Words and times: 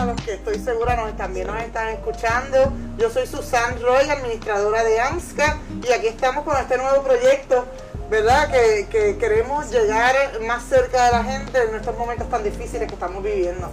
a 0.00 0.06
los 0.06 0.20
que 0.22 0.32
estoy 0.32 0.58
segura 0.58 0.96
también 1.16 1.46
nos 1.46 1.60
están 1.60 1.88
escuchando. 1.90 2.72
Yo 2.96 3.10
soy 3.10 3.26
Susan 3.26 3.80
Roy, 3.82 4.08
administradora 4.08 4.82
de 4.82 4.98
AMSCA, 4.98 5.58
y 5.86 5.92
aquí 5.92 6.06
estamos 6.06 6.44
con 6.44 6.56
este 6.56 6.78
nuevo 6.78 7.02
proyecto, 7.02 7.66
¿verdad? 8.08 8.50
Que, 8.50 8.86
que 8.90 9.18
queremos 9.18 9.70
llegar 9.70 10.14
más 10.46 10.64
cerca 10.64 11.04
de 11.06 11.12
la 11.12 11.24
gente 11.24 11.62
en 11.62 11.74
estos 11.74 11.96
momentos 11.98 12.30
tan 12.30 12.42
difíciles 12.42 12.88
que 12.88 12.94
estamos 12.94 13.22
viviendo. 13.22 13.70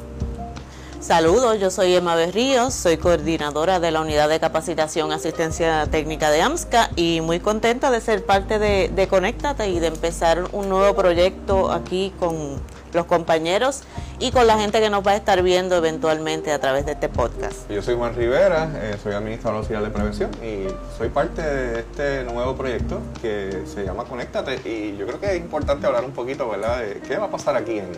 Saludos, 1.00 1.60
yo 1.60 1.72
soy 1.72 1.96
Emma 1.96 2.16
Berríos, 2.16 2.74
soy 2.74 2.98
coordinadora 2.98 3.80
de 3.80 3.92
la 3.92 4.02
Unidad 4.02 4.28
de 4.28 4.40
Capacitación 4.42 5.14
Asistencia 5.14 5.88
Técnica 5.90 6.30
de 6.30 6.42
AMSCA 6.42 6.90
y 6.98 7.22
muy 7.22 7.40
contenta 7.40 7.90
de 7.90 8.02
ser 8.02 8.26
parte 8.26 8.60
de, 8.60 8.90
de 8.94 9.08
Conéctate 9.08 9.70
y 9.70 9.80
de 9.80 9.88
empezar 9.88 10.50
un 10.52 10.68
nuevo 10.68 10.94
proyecto 10.96 11.72
aquí 11.72 12.14
con 12.20 12.60
los 12.94 13.06
compañeros 13.06 13.84
y 14.20 14.32
con 14.32 14.48
la 14.48 14.58
gente 14.58 14.80
que 14.80 14.90
nos 14.90 15.06
va 15.06 15.12
a 15.12 15.16
estar 15.16 15.42
viendo 15.44 15.76
eventualmente 15.76 16.52
a 16.52 16.60
través 16.60 16.86
de 16.86 16.94
este 16.94 17.10
podcast. 17.10 17.70
Yo 17.70 17.82
soy 17.82 17.96
Juan 17.96 18.16
Rivera, 18.16 18.72
eh, 18.76 18.98
soy 19.02 19.14
administrador 19.14 19.60
auxiliar 19.60 19.84
de 19.84 19.90
prevención 19.90 20.32
y 20.44 20.68
soy 20.98 21.10
parte 21.10 21.42
de 21.42 21.80
este 21.80 22.24
nuevo 22.24 22.56
proyecto 22.56 23.00
que 23.22 23.64
se 23.66 23.84
llama 23.84 24.06
Conéctate 24.06 24.62
y 24.68 24.98
yo 24.98 25.06
creo 25.06 25.20
que 25.20 25.36
es 25.36 25.38
importante 25.38 25.88
hablar 25.88 26.06
un 26.06 26.12
poquito, 26.12 26.50
¿verdad?, 26.50 26.80
de 26.82 27.02
qué 27.08 27.18
va 27.18 27.26
a 27.26 27.32
pasar 27.32 27.56
aquí 27.56 27.80
en, 27.80 27.92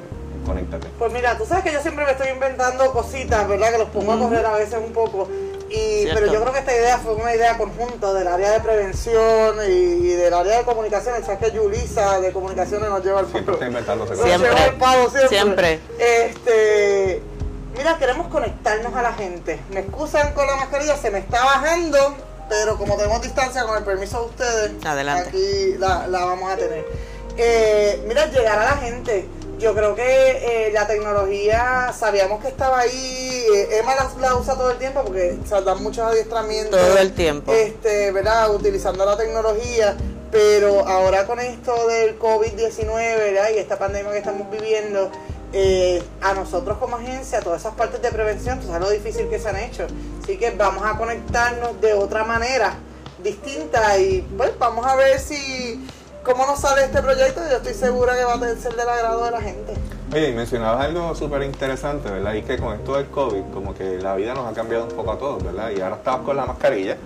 Conéctate. 0.45 0.88
Pues 0.98 1.12
mira, 1.12 1.37
tú 1.37 1.45
sabes 1.45 1.63
que 1.63 1.71
yo 1.71 1.81
siempre 1.81 2.05
me 2.05 2.12
estoy 2.12 2.29
inventando 2.29 2.91
cositas, 2.91 3.48
¿verdad? 3.48 3.71
Que 3.71 3.77
los 3.77 3.90
pongo 3.90 4.13
a 4.13 4.20
correr 4.20 4.45
a 4.45 4.53
veces 4.53 4.79
un 4.84 4.93
poco. 4.93 5.27
Y, 5.69 6.07
pero 6.13 6.25
yo 6.27 6.41
creo 6.41 6.53
que 6.53 6.59
esta 6.59 6.75
idea 6.75 6.97
fue 6.97 7.13
una 7.13 7.33
idea 7.33 7.57
conjunta 7.57 8.11
del 8.13 8.27
área 8.27 8.51
de 8.51 8.59
prevención 8.59 9.57
y, 9.67 10.07
del 10.07 10.33
área 10.33 10.57
de 10.57 10.63
comunicaciones. 10.63 11.25
Sabes 11.25 11.39
que 11.39 11.55
Yulisa 11.55 12.19
de 12.19 12.31
comunicaciones 12.31 12.89
nos 12.89 13.03
lleva 13.03 13.19
al 13.19 13.27
Siempre 13.27 13.53
está 13.53 13.67
inventando 13.67 14.05
Nos 14.05 14.23
lleva 14.23 14.65
el 14.65 14.73
pavo 14.75 15.09
siempre. 15.09 15.29
Siempre. 15.29 15.79
Este, 15.99 17.21
mira, 17.77 17.97
queremos 17.97 18.27
conectarnos 18.27 18.95
a 18.95 19.01
la 19.01 19.13
gente. 19.13 19.59
Me 19.71 19.81
excusan 19.81 20.34
con 20.34 20.48
la 20.48 20.55
mascarilla, 20.55 20.98
se 20.98 21.11
me 21.11 21.20
está 21.20 21.43
bajando, 21.43 22.15
pero 22.49 22.77
como 22.77 22.98
tenemos 22.98 23.21
distancia, 23.21 23.63
con 23.63 23.77
el 23.77 23.83
permiso 23.83 24.21
de 24.21 24.26
ustedes, 24.26 24.85
Adelante. 24.85 25.29
aquí 25.29 25.77
la, 25.77 26.07
la 26.07 26.26
vamos 26.26 26.51
a 26.51 26.55
tener. 26.55 26.85
Eh, 27.37 28.04
mira, 28.07 28.26
llegar 28.26 28.59
a 28.59 28.65
la 28.65 28.77
gente 28.77 29.27
yo 29.60 29.76
creo 29.76 29.93
que 29.93 30.68
eh, 30.68 30.71
la 30.71 30.88
tecnología, 30.88 31.93
sabíamos 31.98 32.41
que 32.41 32.48
estaba 32.48 32.79
ahí, 32.79 33.46
eh, 33.54 33.79
Emma 33.79 33.93
la, 34.20 34.35
usa 34.35 34.55
todo 34.55 34.71
el 34.71 34.77
tiempo 34.77 35.04
porque 35.04 35.38
se 35.46 35.62
dan 35.62 35.84
muchos 35.84 36.05
adiestramientos. 36.05 36.79
Todo 36.79 36.98
el 36.98 37.13
tiempo. 37.13 37.51
Este, 37.54 38.12
¿verdad? 38.12 38.54
Utilizando 38.55 39.05
la 39.05 39.18
tecnología, 39.18 39.98
pero 40.32 40.88
ahora 40.88 41.26
con 41.27 41.40
esto 41.40 41.88
del 41.88 42.18
COVID-19, 42.18 42.85
¿verdad? 42.96 43.49
Y 43.54 43.57
esta 43.57 43.77
pandemia 43.77 44.12
que 44.13 44.20
estamos 44.20 44.49
viviendo, 44.49 45.12
eh, 45.51 46.01
a 46.21 46.34
nosotros 46.34 46.77
como 46.77 46.96
agencia, 46.96 47.41
todas 47.41 47.62
esas 47.62 47.76
partes 47.76 48.01
de 48.01 48.12
prevención, 48.12 48.60
tú 48.60 48.68
sabes 48.68 48.82
lo 48.82 48.90
difícil 48.90 49.27
que 49.29 49.40
se 49.40 49.49
han 49.49 49.57
hecho. 49.57 49.88
Así 50.23 50.38
que 50.38 50.51
vamos 50.51 50.84
a 50.85 50.98
conectarnos 50.98 51.82
de 51.82 51.94
otra 51.94 52.23
manera, 52.23 52.77
distinta, 53.21 53.98
y 53.98 54.21
pues 54.38 54.57
vamos 54.57 54.85
a 54.85 54.96
ver 54.96 55.20
si 55.20 55.85
cómo 56.30 56.46
nos 56.46 56.60
sale 56.60 56.84
este 56.84 57.02
proyecto, 57.02 57.41
yo 57.49 57.58
estoy 57.58 57.74
segura 57.74 58.16
que 58.16 58.24
va 58.24 58.34
a 58.34 58.55
ser 58.55 58.76
del 58.76 58.88
agrado 58.88 59.26
de 59.26 59.32
la 59.32 59.41
gente. 59.41 59.74
Oye, 60.13 60.32
mencionabas 60.32 60.85
algo 60.85 61.16
súper 61.16 61.41
interesante, 61.41 62.10
¿verdad? 62.12 62.34
Y 62.35 62.44
que 62.44 62.58
con 62.60 62.74
esto 62.76 62.98
del 62.98 63.08
COVID, 63.08 63.46
como 63.52 63.74
que 63.74 63.98
la 63.98 64.16
vida 64.16 64.35
nos 64.35 64.47
ha 64.47 64.53
cambiado 64.53 64.85
un 64.85 64.91
poco 64.91 65.12
a 65.12 65.18
todos, 65.18 65.44
¿verdad? 65.44 65.72
Y 65.75 65.81
ahora 65.81 65.96
estamos 65.96 66.22
con 66.22 66.38
la 66.38 66.46
mascarilla 66.46 66.97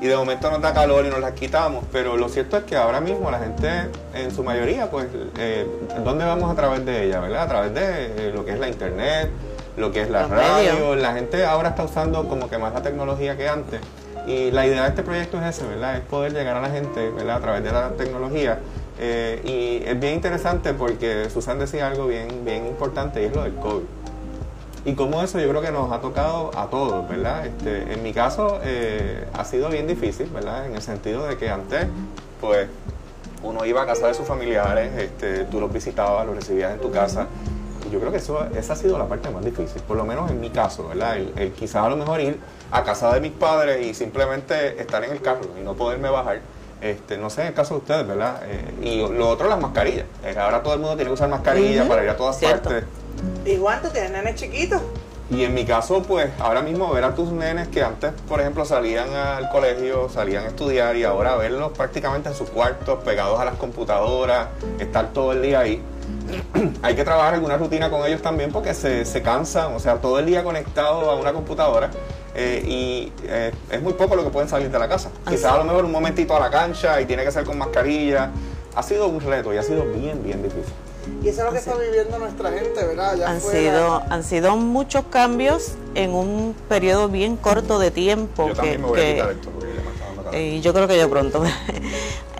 y 0.00 0.06
de 0.08 0.16
momento 0.16 0.50
nos 0.50 0.60
da 0.60 0.74
calor 0.74 1.06
y 1.06 1.10
nos 1.10 1.20
la 1.20 1.32
quitamos, 1.32 1.84
pero 1.92 2.16
lo 2.16 2.28
cierto 2.28 2.56
es 2.56 2.64
que 2.64 2.76
ahora 2.76 3.00
mismo 3.00 3.30
la 3.30 3.38
gente, 3.38 3.88
en 4.14 4.34
su 4.34 4.42
mayoría, 4.42 4.90
pues, 4.90 5.06
eh, 5.38 5.64
¿dónde 6.04 6.24
vamos 6.24 6.50
a 6.50 6.56
través 6.56 6.84
de 6.84 7.06
ella, 7.06 7.20
¿verdad? 7.20 7.42
A 7.44 7.48
través 7.48 7.74
de 7.74 8.06
eh, 8.28 8.32
lo 8.34 8.44
que 8.44 8.50
es 8.50 8.58
la 8.58 8.66
internet, 8.66 9.30
lo 9.76 9.92
que 9.92 10.02
es 10.02 10.10
la 10.10 10.26
radio, 10.26 10.96
la 10.96 11.14
gente 11.14 11.44
ahora 11.44 11.68
está 11.68 11.84
usando 11.84 12.28
como 12.28 12.50
que 12.50 12.58
más 12.58 12.74
la 12.74 12.82
tecnología 12.82 13.36
que 13.36 13.48
antes. 13.48 13.80
Y 14.26 14.50
la 14.50 14.66
idea 14.66 14.82
de 14.82 14.88
este 14.88 15.02
proyecto 15.02 15.40
es 15.40 15.56
ese, 15.56 15.66
¿verdad? 15.66 15.96
Es 15.96 16.02
poder 16.02 16.32
llegar 16.32 16.56
a 16.56 16.60
la 16.60 16.70
gente, 16.70 17.10
¿verdad? 17.10 17.36
A 17.36 17.40
través 17.40 17.64
de 17.64 17.72
la 17.72 17.90
tecnología. 17.90 18.60
Eh, 18.98 19.80
y 19.82 19.88
es 19.88 19.98
bien 19.98 20.14
interesante 20.14 20.74
porque 20.74 21.28
Susan 21.30 21.58
decía 21.58 21.88
algo 21.88 22.06
bien, 22.06 22.44
bien 22.44 22.66
importante 22.66 23.22
y 23.22 23.26
es 23.26 23.34
lo 23.34 23.42
del 23.42 23.54
COVID. 23.54 23.82
Y 24.84 24.94
como 24.94 25.22
eso 25.22 25.38
yo 25.38 25.48
creo 25.48 25.62
que 25.62 25.70
nos 25.70 25.92
ha 25.92 26.00
tocado 26.00 26.50
a 26.56 26.66
todos, 26.66 27.08
¿verdad? 27.08 27.46
Este, 27.46 27.92
en 27.92 28.02
mi 28.02 28.12
caso 28.12 28.58
eh, 28.64 29.26
ha 29.32 29.44
sido 29.44 29.68
bien 29.68 29.86
difícil, 29.86 30.26
¿verdad? 30.26 30.66
En 30.66 30.74
el 30.74 30.82
sentido 30.82 31.26
de 31.26 31.36
que 31.36 31.48
antes, 31.48 31.86
pues, 32.40 32.68
uno 33.44 33.64
iba 33.64 33.82
a 33.82 33.86
casa 33.86 34.08
de 34.08 34.14
sus 34.14 34.26
familiares, 34.26 34.92
este, 34.98 35.44
tú 35.44 35.60
los 35.60 35.72
visitabas, 35.72 36.26
los 36.26 36.34
recibías 36.34 36.72
en 36.72 36.80
tu 36.80 36.90
casa. 36.90 37.28
Y 37.88 37.92
yo 37.92 38.00
creo 38.00 38.10
que 38.10 38.18
eso, 38.18 38.44
esa 38.56 38.72
ha 38.72 38.76
sido 38.76 38.98
la 38.98 39.06
parte 39.06 39.30
más 39.30 39.44
difícil, 39.44 39.82
por 39.82 39.96
lo 39.96 40.04
menos 40.04 40.30
en 40.30 40.40
mi 40.40 40.50
caso, 40.50 40.88
¿verdad? 40.88 41.16
El, 41.16 41.52
quizás 41.52 41.84
a 41.84 41.88
lo 41.88 41.96
mejor 41.96 42.20
ir 42.20 42.38
a 42.72 42.82
casa 42.82 43.12
de 43.12 43.20
mis 43.20 43.32
padres 43.32 43.86
y 43.86 43.94
simplemente 43.94 44.80
estar 44.80 45.04
en 45.04 45.12
el 45.12 45.20
carro 45.20 45.42
y 45.60 45.62
no 45.62 45.74
poderme 45.74 46.08
bajar. 46.08 46.40
Este, 46.80 47.16
no 47.16 47.30
sé 47.30 47.42
en 47.42 47.48
el 47.48 47.54
caso 47.54 47.74
de 47.74 47.80
ustedes, 47.80 48.06
¿verdad? 48.08 48.40
Eh, 48.44 48.74
y 48.82 48.96
lo 48.96 49.28
otro, 49.28 49.48
las 49.48 49.60
mascarillas. 49.60 50.06
Eh, 50.24 50.34
ahora 50.36 50.62
todo 50.62 50.74
el 50.74 50.80
mundo 50.80 50.96
tiene 50.96 51.10
que 51.10 51.14
usar 51.14 51.28
mascarilla 51.28 51.86
para 51.86 52.02
ir 52.02 52.10
a 52.10 52.16
todas 52.16 52.38
partes. 52.38 52.84
Igual 53.44 53.82
tú 53.82 53.88
tienes 53.90 54.10
nenes 54.10 54.34
chiquitos. 54.34 54.82
Y 55.30 55.44
en 55.44 55.54
mi 55.54 55.64
caso, 55.64 56.02
pues 56.02 56.30
ahora 56.40 56.60
mismo 56.60 56.92
ver 56.92 57.04
a 57.04 57.14
tus 57.14 57.30
nenes 57.30 57.68
que 57.68 57.82
antes, 57.82 58.12
por 58.28 58.40
ejemplo, 58.40 58.64
salían 58.64 59.14
al 59.14 59.48
colegio, 59.50 60.08
salían 60.08 60.44
a 60.44 60.48
estudiar 60.48 60.96
y 60.96 61.04
ahora 61.04 61.36
verlos 61.36 61.72
prácticamente 61.72 62.30
en 62.30 62.34
sus 62.34 62.50
cuartos, 62.50 63.02
pegados 63.04 63.38
a 63.38 63.44
las 63.44 63.54
computadoras, 63.54 64.48
estar 64.78 65.12
todo 65.12 65.32
el 65.32 65.40
día 65.40 65.60
ahí. 65.60 65.80
Hay 66.82 66.96
que 66.96 67.04
trabajar 67.04 67.34
alguna 67.34 67.56
rutina 67.56 67.90
con 67.90 68.04
ellos 68.04 68.20
también 68.20 68.50
porque 68.50 68.74
se, 68.74 69.04
se 69.04 69.22
cansan, 69.22 69.74
o 69.74 69.78
sea, 69.78 69.96
todo 69.96 70.18
el 70.18 70.26
día 70.26 70.42
conectado 70.42 71.10
a 71.10 71.16
una 71.16 71.32
computadora. 71.32 71.90
Eh, 72.34 72.62
y 72.66 73.12
eh, 73.24 73.52
es 73.70 73.82
muy 73.82 73.92
poco 73.92 74.16
lo 74.16 74.24
que 74.24 74.30
pueden 74.30 74.48
salir 74.48 74.70
de 74.70 74.78
la 74.78 74.88
casa. 74.88 75.10
Quizás 75.28 75.52
a 75.52 75.58
lo 75.58 75.64
mejor 75.64 75.84
un 75.84 75.92
momentito 75.92 76.34
a 76.34 76.40
la 76.40 76.50
cancha 76.50 77.00
y 77.00 77.06
tiene 77.06 77.24
que 77.24 77.32
ser 77.32 77.44
con 77.44 77.58
mascarilla. 77.58 78.30
Ha 78.74 78.82
sido 78.82 79.08
un 79.08 79.20
reto 79.20 79.52
y 79.52 79.58
ha 79.58 79.62
sido 79.62 79.84
bien, 79.84 80.22
bien 80.22 80.42
difícil. 80.42 80.72
Y 81.22 81.28
eso 81.28 81.40
es 81.40 81.46
lo 81.46 81.52
que 81.52 81.58
está 81.58 81.74
viviendo 81.74 82.18
nuestra 82.18 82.50
gente, 82.52 82.84
¿verdad? 82.84 83.20
han, 83.24 83.40
sido, 83.40 84.02
han 84.08 84.22
sido 84.22 84.56
muchos 84.56 85.04
cambios 85.10 85.72
en 85.94 86.10
un 86.10 86.54
periodo 86.68 87.08
bien 87.08 87.36
corto 87.36 87.78
de 87.78 87.90
tiempo. 87.90 88.48
Yo 88.48 88.54
también 88.54 88.80
me 88.80 88.86
voy 88.86 89.00
a 89.00 89.14
quitar 89.14 89.30
esto 89.32 89.50
y 90.32 90.60
yo 90.60 90.72
creo 90.72 90.88
que 90.88 90.98
yo 90.98 91.08
pronto. 91.10 91.42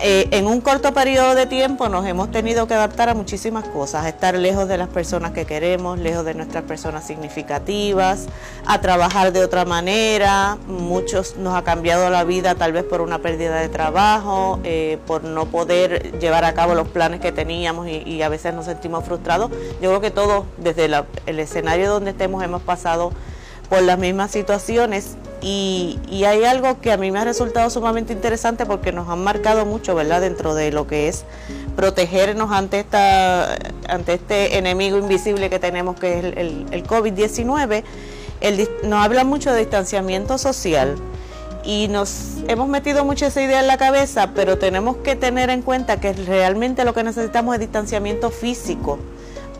Eh, 0.05 0.27
en 0.31 0.47
un 0.47 0.59
corto 0.59 0.93
periodo 0.93 1.33
de 1.33 1.45
tiempo 1.45 1.87
nos 1.87 2.05
hemos 2.05 2.29
tenido 2.29 2.67
que 2.67 2.73
adaptar 2.73 3.07
a 3.07 3.13
muchísimas 3.13 3.63
cosas, 3.69 4.03
a 4.03 4.09
estar 4.09 4.35
lejos 4.35 4.67
de 4.67 4.77
las 4.77 4.89
personas 4.89 5.31
que 5.31 5.45
queremos, 5.45 5.97
lejos 5.97 6.25
de 6.25 6.33
nuestras 6.33 6.65
personas 6.65 7.07
significativas, 7.07 8.25
a 8.65 8.81
trabajar 8.81 9.31
de 9.31 9.41
otra 9.41 9.63
manera. 9.63 10.57
Muchos 10.67 11.37
nos 11.37 11.55
ha 11.55 11.63
cambiado 11.63 12.09
la 12.09 12.25
vida 12.25 12.55
tal 12.55 12.73
vez 12.73 12.83
por 12.83 12.99
una 12.99 13.19
pérdida 13.19 13.61
de 13.61 13.69
trabajo, 13.69 14.59
eh, 14.65 14.97
por 15.07 15.23
no 15.23 15.45
poder 15.45 16.19
llevar 16.19 16.43
a 16.43 16.53
cabo 16.53 16.75
los 16.75 16.89
planes 16.89 17.21
que 17.21 17.31
teníamos 17.31 17.87
y, 17.87 18.21
a 18.23 18.27
veces 18.27 18.53
nos 18.53 18.65
sentimos 18.65 19.05
frustrados. 19.05 19.51
Yo 19.81 19.89
creo 19.89 20.01
que 20.01 20.11
todos, 20.11 20.43
desde 20.57 20.89
el 21.27 21.39
escenario 21.39 21.89
donde 21.89 22.11
estemos, 22.11 22.43
hemos 22.43 22.61
pasado 22.61 23.13
por 23.69 23.81
las 23.81 23.97
mismas 23.97 24.31
situaciones 24.31 25.15
y, 25.43 26.23
hay 26.25 26.45
algo 26.45 26.79
que 26.79 26.91
a 26.93 26.97
mí 26.97 27.11
me 27.11 27.19
ha 27.19 27.25
resultado 27.25 27.69
sumamente 27.69 28.13
interesante 28.13 28.65
porque 28.65 28.93
nos 28.93 29.09
han 29.09 29.23
marcado 29.23 29.65
mucho, 29.65 29.93
¿verdad? 29.93 30.21
Dentro 30.21 30.55
de 30.55 30.71
lo 30.71 30.87
que 30.87 31.09
es 31.09 31.25
protegernos 31.75 32.51
ante, 32.51 32.79
esta, 32.79 33.55
ante 33.89 34.13
este 34.13 34.57
enemigo 34.57 34.97
invisible 34.97 35.49
que 35.49 35.59
tenemos 35.59 35.99
que 35.99 36.19
es 36.19 36.23
el, 36.23 36.65
el, 36.71 36.87
COVID-19. 36.87 37.83
Nos 38.85 39.03
habla 39.03 39.25
mucho 39.25 39.51
de 39.51 39.59
distanciamiento 39.59 40.37
social 40.37 40.95
y 41.65 41.89
nos 41.89 42.37
hemos 42.47 42.69
metido 42.69 43.03
mucho 43.03 43.25
esa 43.25 43.41
idea 43.41 43.59
en 43.59 43.67
la 43.67 43.77
cabeza, 43.77 44.31
pero 44.33 44.57
tenemos 44.57 44.97
que 44.97 45.17
tener 45.17 45.49
en 45.49 45.61
cuenta 45.61 45.99
que 45.99 46.13
realmente 46.13 46.85
lo 46.85 46.93
que 46.93 47.03
necesitamos 47.03 47.55
es 47.55 47.59
distanciamiento 47.59 48.29
físico 48.31 48.97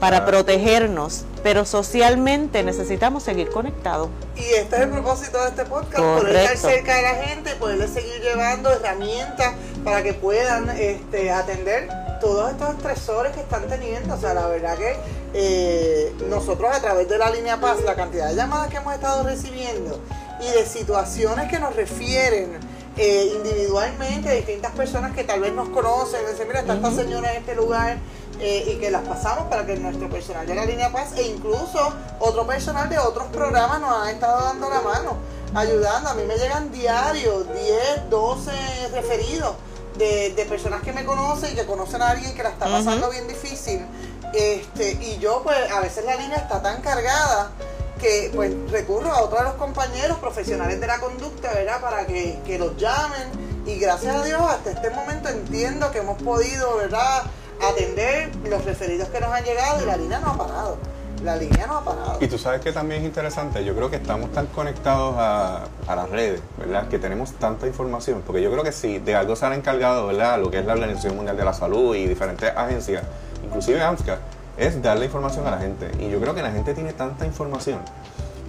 para 0.03 0.25
protegernos, 0.25 1.23
pero 1.43 1.63
socialmente 1.63 2.61
necesitamos 2.61 3.23
seguir 3.23 3.49
conectados. 3.49 4.09
Y 4.35 4.41
este 4.41 4.75
es 4.75 4.81
el 4.81 4.89
propósito 4.89 5.41
de 5.41 5.47
este 5.47 5.63
podcast, 5.63 5.97
poder 5.97 6.35
estar 6.35 6.57
cerca 6.57 6.95
de 6.97 7.01
la 7.03 7.15
gente, 7.23 7.55
poderles 7.55 7.91
seguir 7.91 8.21
llevando 8.21 8.69
herramientas 8.69 9.53
para 9.81 10.03
que 10.03 10.13
puedan 10.13 10.69
este, 10.71 11.31
atender 11.31 11.87
todos 12.19 12.51
estos 12.51 12.71
estresores 12.71 13.31
que 13.31 13.39
están 13.39 13.65
teniendo. 13.69 14.15
O 14.15 14.17
sea, 14.17 14.33
la 14.33 14.47
verdad 14.47 14.77
que 14.77 14.97
eh, 15.33 16.13
nosotros 16.27 16.69
a 16.75 16.81
través 16.81 17.07
de 17.07 17.17
la 17.17 17.29
línea 17.29 17.61
Paz, 17.61 17.77
la 17.85 17.95
cantidad 17.95 18.27
de 18.27 18.35
llamadas 18.35 18.69
que 18.69 18.75
hemos 18.75 18.93
estado 18.93 19.23
recibiendo 19.23 20.01
y 20.41 20.49
de 20.49 20.65
situaciones 20.65 21.49
que 21.49 21.59
nos 21.59 21.77
refieren 21.77 22.59
eh, 22.97 23.31
individualmente 23.37 24.27
a 24.27 24.33
distintas 24.33 24.73
personas 24.73 25.13
que 25.13 25.23
tal 25.23 25.39
vez 25.39 25.53
nos 25.53 25.69
conocen, 25.69 26.19
dicen, 26.29 26.45
mira, 26.45 26.59
está 26.59 26.73
esta 26.73 26.91
señora 26.91 27.31
en 27.31 27.37
este 27.37 27.55
lugar 27.55 27.99
eh, 28.45 28.73
y 28.73 28.75
que 28.75 28.91
las 28.91 29.07
pasamos 29.07 29.45
para 29.47 29.65
que 29.65 29.77
nuestro 29.77 30.09
personal 30.09 30.45
de 30.45 30.53
la 30.53 30.65
línea 30.65 30.91
Paz 30.91 31.13
e 31.15 31.23
incluso 31.23 31.93
otro 32.19 32.45
personal 32.45 32.89
de 32.89 32.99
otros 32.99 33.27
programas 33.27 33.79
nos 33.79 34.03
han 34.03 34.09
estado 34.09 34.43
dando 34.43 34.69
la 34.69 34.81
mano, 34.81 35.15
ayudando. 35.55 36.09
A 36.09 36.13
mí 36.13 36.23
me 36.25 36.35
llegan 36.35 36.69
diarios 36.69 37.45
10, 37.53 38.09
12 38.09 38.51
referidos 38.91 39.55
de, 39.97 40.45
personas 40.49 40.81
que 40.81 40.91
me 40.91 41.05
conocen 41.05 41.53
y 41.53 41.55
que 41.55 41.65
conocen 41.65 42.01
a 42.01 42.09
alguien 42.09 42.35
que 42.35 42.43
la 42.43 42.49
está 42.49 42.65
pasando 42.65 43.09
bien 43.09 43.29
difícil. 43.29 43.85
Este, 44.33 44.91
y 44.91 45.19
yo 45.19 45.41
pues 45.41 45.71
a 45.71 45.79
veces 45.79 46.03
la 46.03 46.15
línea 46.15 46.37
está 46.37 46.61
tan 46.61 46.81
cargada 46.81 47.51
que 47.97 48.29
pues 48.35 48.51
recurro 48.71 49.09
a 49.09 49.21
otros 49.21 49.39
de 49.39 49.45
los 49.45 49.55
compañeros 49.55 50.17
profesionales 50.17 50.81
de 50.81 50.87
la 50.87 50.99
conducta, 50.99 51.53
¿verdad? 51.53 51.79
Para 51.79 52.05
que, 52.05 52.39
que 52.45 52.59
los 52.59 52.75
llamen 52.75 53.63
y 53.65 53.79
gracias 53.79 54.15
a 54.15 54.23
Dios 54.23 54.41
hasta 54.41 54.71
este 54.71 54.89
momento 54.89 55.29
entiendo 55.29 55.89
que 55.91 55.99
hemos 55.99 56.21
podido, 56.21 56.75
¿verdad? 56.75 57.23
Atender 57.61 58.12
los 58.53 58.65
referidos 58.65 59.07
que 59.09 59.19
nos 59.19 59.29
han 59.29 59.43
llegado 59.43 59.81
y 59.81 59.85
la 59.85 59.97
línea 59.97 60.19
no 60.19 60.27
ha 60.27 60.37
parado. 60.37 60.77
La 61.23 61.35
línea 61.37 61.65
no 61.67 61.77
ha 61.77 61.85
parado. 61.85 62.17
Y 62.19 62.27
tú 62.27 62.37
sabes 62.37 62.61
que 62.61 62.71
también 62.71 63.01
es 63.01 63.07
interesante, 63.07 63.63
yo 63.63 63.73
creo 63.73 63.89
que 63.89 63.95
estamos 63.95 64.31
tan 64.31 64.45
conectados 64.47 65.15
a, 65.17 65.63
a 65.87 65.95
las 65.95 66.09
redes, 66.09 66.41
¿verdad? 66.57 66.87
Que 66.87 66.99
tenemos 66.99 67.31
tanta 67.33 67.65
información, 67.65 68.21
porque 68.25 68.41
yo 68.41 68.51
creo 68.51 68.63
que 68.63 68.71
si 68.71 68.99
de 68.99 69.15
algo 69.15 69.35
se 69.35 69.45
han 69.45 69.53
encargado, 69.53 70.07
¿verdad? 70.07 70.39
Lo 70.39 70.51
que 70.51 70.59
es 70.59 70.65
la 70.65 70.73
Organización 70.73 71.15
Mundial 71.15 71.37
de 71.37 71.45
la 71.45 71.53
Salud 71.53 71.95
y 71.95 72.05
diferentes 72.07 72.51
agencias, 72.55 73.03
inclusive 73.43 73.81
AMSCA, 73.81 74.19
es 74.57 74.81
darle 74.81 75.05
información 75.05 75.47
a 75.47 75.51
la 75.51 75.57
gente. 75.57 75.89
Y 75.99 76.09
yo 76.09 76.19
creo 76.19 76.35
que 76.35 76.43
la 76.43 76.51
gente 76.51 76.73
tiene 76.73 76.93
tanta 76.93 77.25
información 77.25 77.79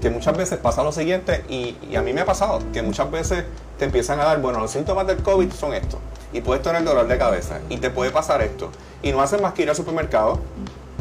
que 0.03 0.11
muchas 0.11 0.37
veces 0.37 0.59
pasa 0.59 0.83
lo 0.83 0.93
siguiente, 0.93 1.45
y, 1.49 1.79
y 1.89 1.97
a 1.97 2.03
mí 2.03 2.13
me 2.13 2.21
ha 2.21 2.27
pasado, 2.27 2.59
que 2.75 2.83
muchas 2.83 3.11
veces 3.11 3.45
te 3.79 3.87
empiezan 3.87 4.21
a 4.21 4.25
dar, 4.25 4.41
bueno, 4.41 4.59
los 4.61 4.71
síntomas 4.71 5.07
del 5.07 5.23
COVID 5.23 5.51
son 5.53 5.73
estos, 5.73 5.99
y 6.35 6.43
puedes 6.43 6.63
tener 6.63 6.85
dolor 6.85 7.07
de 7.09 7.17
cabeza, 7.17 7.61
y 7.71 7.79
te 7.79 7.89
puede 7.89 8.11
pasar 8.11 8.43
esto, 8.43 8.71
y 9.03 9.13
no 9.13 9.23
haces 9.23 9.41
más 9.41 9.55
que 9.55 9.63
ir 9.63 9.71
al 9.71 9.77
supermercado, 9.77 10.41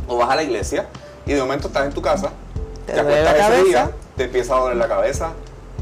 o 0.07 0.17
vas 0.17 0.29
a 0.29 0.35
la 0.35 0.43
iglesia, 0.43 0.87
y 1.25 1.33
de 1.33 1.41
momento 1.41 1.67
estás 1.67 1.85
en 1.85 1.91
tu 1.91 2.01
casa, 2.01 2.29
Te 2.85 2.93
te, 2.93 2.99
acuestas 2.99 3.23
la 3.25 3.31
ese 3.31 3.39
cabeza. 3.41 3.63
día, 3.63 3.91
te 4.15 4.23
empieza 4.25 4.55
a 4.55 4.59
doler 4.59 4.77
la 4.77 4.87
cabeza, 4.87 5.31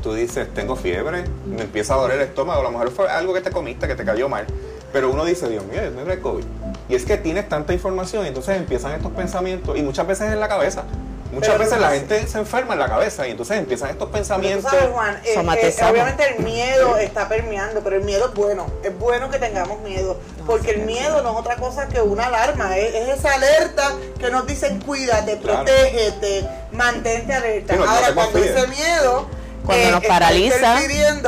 tú 0.02 0.14
dices, 0.14 0.52
tengo 0.54 0.76
fiebre, 0.76 1.26
me 1.46 1.64
empieza 1.64 1.94
a 1.94 1.98
doler 1.98 2.18
el 2.18 2.28
estómago, 2.28 2.62
a 2.62 2.64
lo 2.64 2.72
mejor 2.72 2.92
fue 2.92 3.10
algo 3.10 3.34
que 3.34 3.42
te 3.42 3.52
comiste, 3.52 3.88
que 3.88 3.96
te 3.96 4.06
cayó 4.06 4.30
mal, 4.30 4.48
pero 4.94 5.12
uno 5.12 5.26
dice, 5.26 5.48
Dios 5.50 5.66
mío, 5.66 5.82
yo 5.84 6.12
el 6.12 6.22
COVID. 6.22 6.44
Y 6.90 6.96
es 6.96 7.06
que 7.06 7.18
tienes 7.18 7.48
tanta 7.48 7.74
información 7.74 8.26
y 8.26 8.30
entonces 8.30 8.58
empiezan 8.58 8.94
estos 8.94 9.12
pensamientos, 9.12 9.78
y 9.78 9.82
muchas 9.82 10.08
veces 10.08 10.32
en 10.32 10.40
la 10.40 10.48
cabeza. 10.48 10.84
Muchas 11.32 11.50
Pero 11.52 11.60
veces 11.60 11.80
la 11.80 11.88
no 11.90 11.94
gente 11.94 12.28
se 12.28 12.38
enferma 12.40 12.74
en 12.74 12.80
la 12.80 12.90
cabeza 12.90 13.26
y 13.28 13.32
entonces 13.32 13.58
empiezan 13.58 13.90
estos 13.92 14.10
pensamientos. 14.10 14.70
sabes, 14.70 14.90
Juan, 14.90 15.16
eh, 15.24 15.34
eh, 15.34 15.86
obviamente 15.90 16.36
el 16.36 16.44
miedo 16.44 16.98
está 16.98 17.30
permeando, 17.30 17.82
pero 17.82 17.96
el 17.96 18.04
miedo 18.04 18.28
es 18.28 18.34
bueno. 18.34 18.68
Es 18.84 18.98
bueno 19.00 19.30
que 19.30 19.40
tengamos 19.40 19.80
miedo. 19.80 20.20
Porque 20.46 20.72
el 20.72 20.82
miedo 20.82 21.22
no 21.22 21.32
es 21.32 21.36
otra 21.38 21.56
cosa 21.56 21.88
que 21.88 22.02
una 22.02 22.26
alarma. 22.26 22.78
Es, 22.78 22.94
es 22.94 23.20
esa 23.20 23.34
alerta 23.36 23.94
que 24.20 24.30
nos 24.30 24.46
dicen 24.46 24.82
cuídate, 24.82 25.38
Claro. 25.38 25.64
protégete, 25.64 26.48
mantente 26.74 27.34
alerta. 27.34 27.74
Sí, 27.74 27.80
no, 27.80 27.86
no 27.86 27.92
Ahora, 27.92 28.08
te 28.08 28.14
cuando 28.14 28.40
ese 28.40 28.68
miedo. 28.68 29.41
Cuando 29.66 29.92
nos 29.92 30.06
paraliza. 30.06 30.80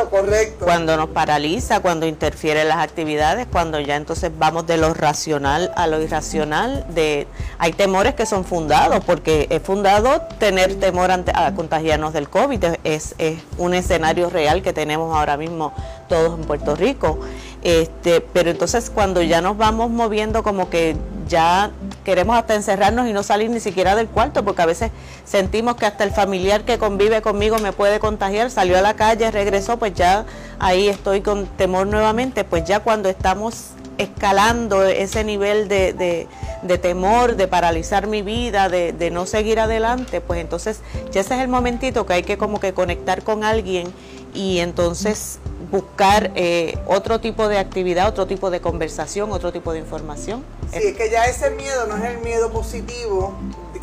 correcto. 0.09 0.65
Cuando 0.65 0.97
nos 0.97 1.09
paraliza, 1.09 1.79
cuando 1.79 2.05
interfiere 2.05 2.61
en 2.61 2.69
las 2.69 2.79
actividades, 2.79 3.47
cuando 3.51 3.79
ya 3.79 3.95
entonces 3.95 4.31
vamos 4.37 4.65
de 4.67 4.77
lo 4.77 4.93
racional 4.93 5.71
a 5.75 5.87
lo 5.87 6.01
irracional, 6.01 6.85
de 6.89 7.27
hay 7.57 7.73
temores 7.73 8.15
que 8.15 8.25
son 8.25 8.45
fundados, 8.45 9.03
porque 9.05 9.47
es 9.49 9.61
fundado 9.61 10.21
tener 10.39 10.79
temor 10.79 11.11
ante, 11.11 11.31
a 11.33 11.53
contagiarnos 11.53 12.13
del 12.13 12.29
COVID, 12.29 12.63
es, 12.83 13.15
es 13.17 13.39
un 13.57 13.73
escenario 13.73 14.29
real 14.29 14.61
que 14.61 14.73
tenemos 14.73 15.15
ahora 15.15 15.37
mismo 15.37 15.73
todos 16.07 16.39
en 16.39 16.45
Puerto 16.45 16.75
Rico. 16.75 17.19
Este, 17.63 18.19
pero 18.19 18.49
entonces 18.49 18.89
cuando 18.89 19.21
ya 19.21 19.41
nos 19.41 19.57
vamos 19.57 19.89
moviendo 19.89 20.43
como 20.43 20.69
que 20.69 20.97
ya 21.29 21.71
queremos 22.03 22.35
hasta 22.37 22.55
encerrarnos 22.55 23.07
y 23.07 23.13
no 23.13 23.23
salir 23.23 23.49
ni 23.49 23.59
siquiera 23.59 23.95
del 23.95 24.07
cuarto, 24.07 24.43
porque 24.43 24.61
a 24.61 24.65
veces 24.65 24.91
sentimos 25.25 25.75
que 25.75 25.85
hasta 25.85 26.03
el 26.03 26.11
familiar 26.11 26.63
que 26.63 26.77
convive 26.77 27.21
conmigo 27.21 27.57
me 27.59 27.71
puede 27.73 27.99
contagiar, 27.99 28.51
salió 28.51 28.77
a 28.77 28.81
la 28.81 28.95
calle, 28.95 29.31
regresó, 29.31 29.77
pues 29.77 29.93
ya 29.93 30.25
ahí 30.59 30.87
estoy 30.89 31.21
con 31.21 31.45
temor 31.47 31.87
nuevamente, 31.87 32.43
pues 32.43 32.63
ya 32.65 32.79
cuando 32.81 33.09
estamos 33.09 33.71
escalando 33.97 34.83
ese 34.83 35.23
nivel 35.23 35.67
de, 35.67 35.93
de- 35.93 36.27
de 36.63 36.77
temor, 36.77 37.35
de 37.35 37.47
paralizar 37.49 38.07
mi 38.07 38.21
vida, 38.21 38.69
de, 38.69 38.93
de 38.93 39.11
no 39.11 39.25
seguir 39.25 39.59
adelante, 39.59 40.21
pues 40.21 40.39
entonces 40.39 40.79
ya 41.11 41.19
ese 41.19 41.35
es 41.35 41.41
el 41.41 41.49
momentito 41.49 42.05
que 42.05 42.13
hay 42.13 42.23
que 42.23 42.37
como 42.37 42.61
que 42.61 42.73
conectar 42.73 43.21
con 43.23 43.43
alguien 43.43 43.93
y 44.33 44.59
entonces 44.59 45.39
buscar 45.71 46.31
eh, 46.35 46.77
otro 46.87 47.19
tipo 47.19 47.47
de 47.47 47.57
actividad, 47.57 48.07
otro 48.07 48.27
tipo 48.27 48.49
de 48.49 48.61
conversación, 48.61 49.31
otro 49.31 49.51
tipo 49.51 49.73
de 49.73 49.79
información. 49.79 50.43
Sí, 50.71 50.79
es 50.79 50.97
que 50.97 51.09
ya 51.09 51.25
ese 51.25 51.51
miedo 51.51 51.85
no 51.87 51.97
es 51.97 52.03
el 52.03 52.17
miedo 52.19 52.51
positivo 52.51 53.33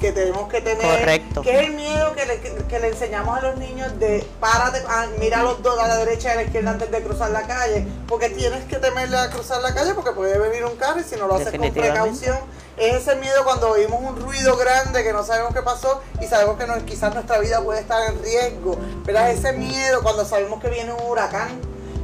que 0.01 0.13
tenemos 0.13 0.49
que 0.49 0.61
tener. 0.61 0.99
Correcto. 0.99 1.43
Que 1.43 1.61
es 1.61 1.69
el 1.69 1.75
miedo 1.75 2.15
que 2.15 2.27
le, 2.27 2.41
que, 2.41 2.79
le 2.81 2.89
enseñamos 2.89 3.39
a 3.39 3.43
los 3.43 3.59
niños 3.59 3.99
de 3.99 4.27
párate, 4.41 4.83
ah, 4.89 5.07
mira 5.19 5.41
a 5.41 5.43
los 5.43 5.63
dos 5.63 5.79
a 5.79 5.87
la 5.87 5.99
derecha 5.99 6.31
y 6.31 6.33
a 6.33 6.35
la 6.37 6.43
izquierda 6.45 6.71
antes 6.71 6.91
de 6.91 7.03
cruzar 7.03 7.31
la 7.31 7.47
calle. 7.47 7.87
Porque 8.09 8.31
tienes 8.31 8.65
que 8.65 8.77
temerle 8.77 9.19
a 9.19 9.31
cruzar 9.31 9.61
la 9.61 9.75
calle 9.75 9.95
porque 9.95 10.13
puede 10.13 10.39
venir 10.39 10.65
un 10.65 10.77
carro 10.77 11.01
y 11.01 11.05
si 11.05 11.17
no 11.17 11.27
lo 11.27 11.35
haces 11.35 11.53
con 11.57 11.73
precaución. 11.73 12.39
Es 12.77 12.95
ese 13.07 13.17
miedo 13.17 13.45
cuando 13.45 13.71
oímos 13.71 14.01
un 14.03 14.17
ruido 14.17 14.57
grande 14.57 15.05
que 15.05 15.13
no 15.13 15.23
sabemos 15.23 15.53
qué 15.55 15.61
pasó 15.61 16.01
y 16.21 16.27
sabemos 16.27 16.57
que 16.57 16.67
no, 16.67 16.83
quizás 16.87 17.13
nuestra 17.13 17.39
vida 17.39 17.63
puede 17.63 17.81
estar 17.81 18.11
en 18.11 18.23
riesgo. 18.23 18.79
¿verdad? 19.05 19.31
Ese 19.31 19.53
miedo 19.53 20.03
cuando 20.03 20.25
sabemos 20.25 20.63
que 20.63 20.71
viene 20.71 20.95
un 20.95 21.11
huracán 21.11 21.61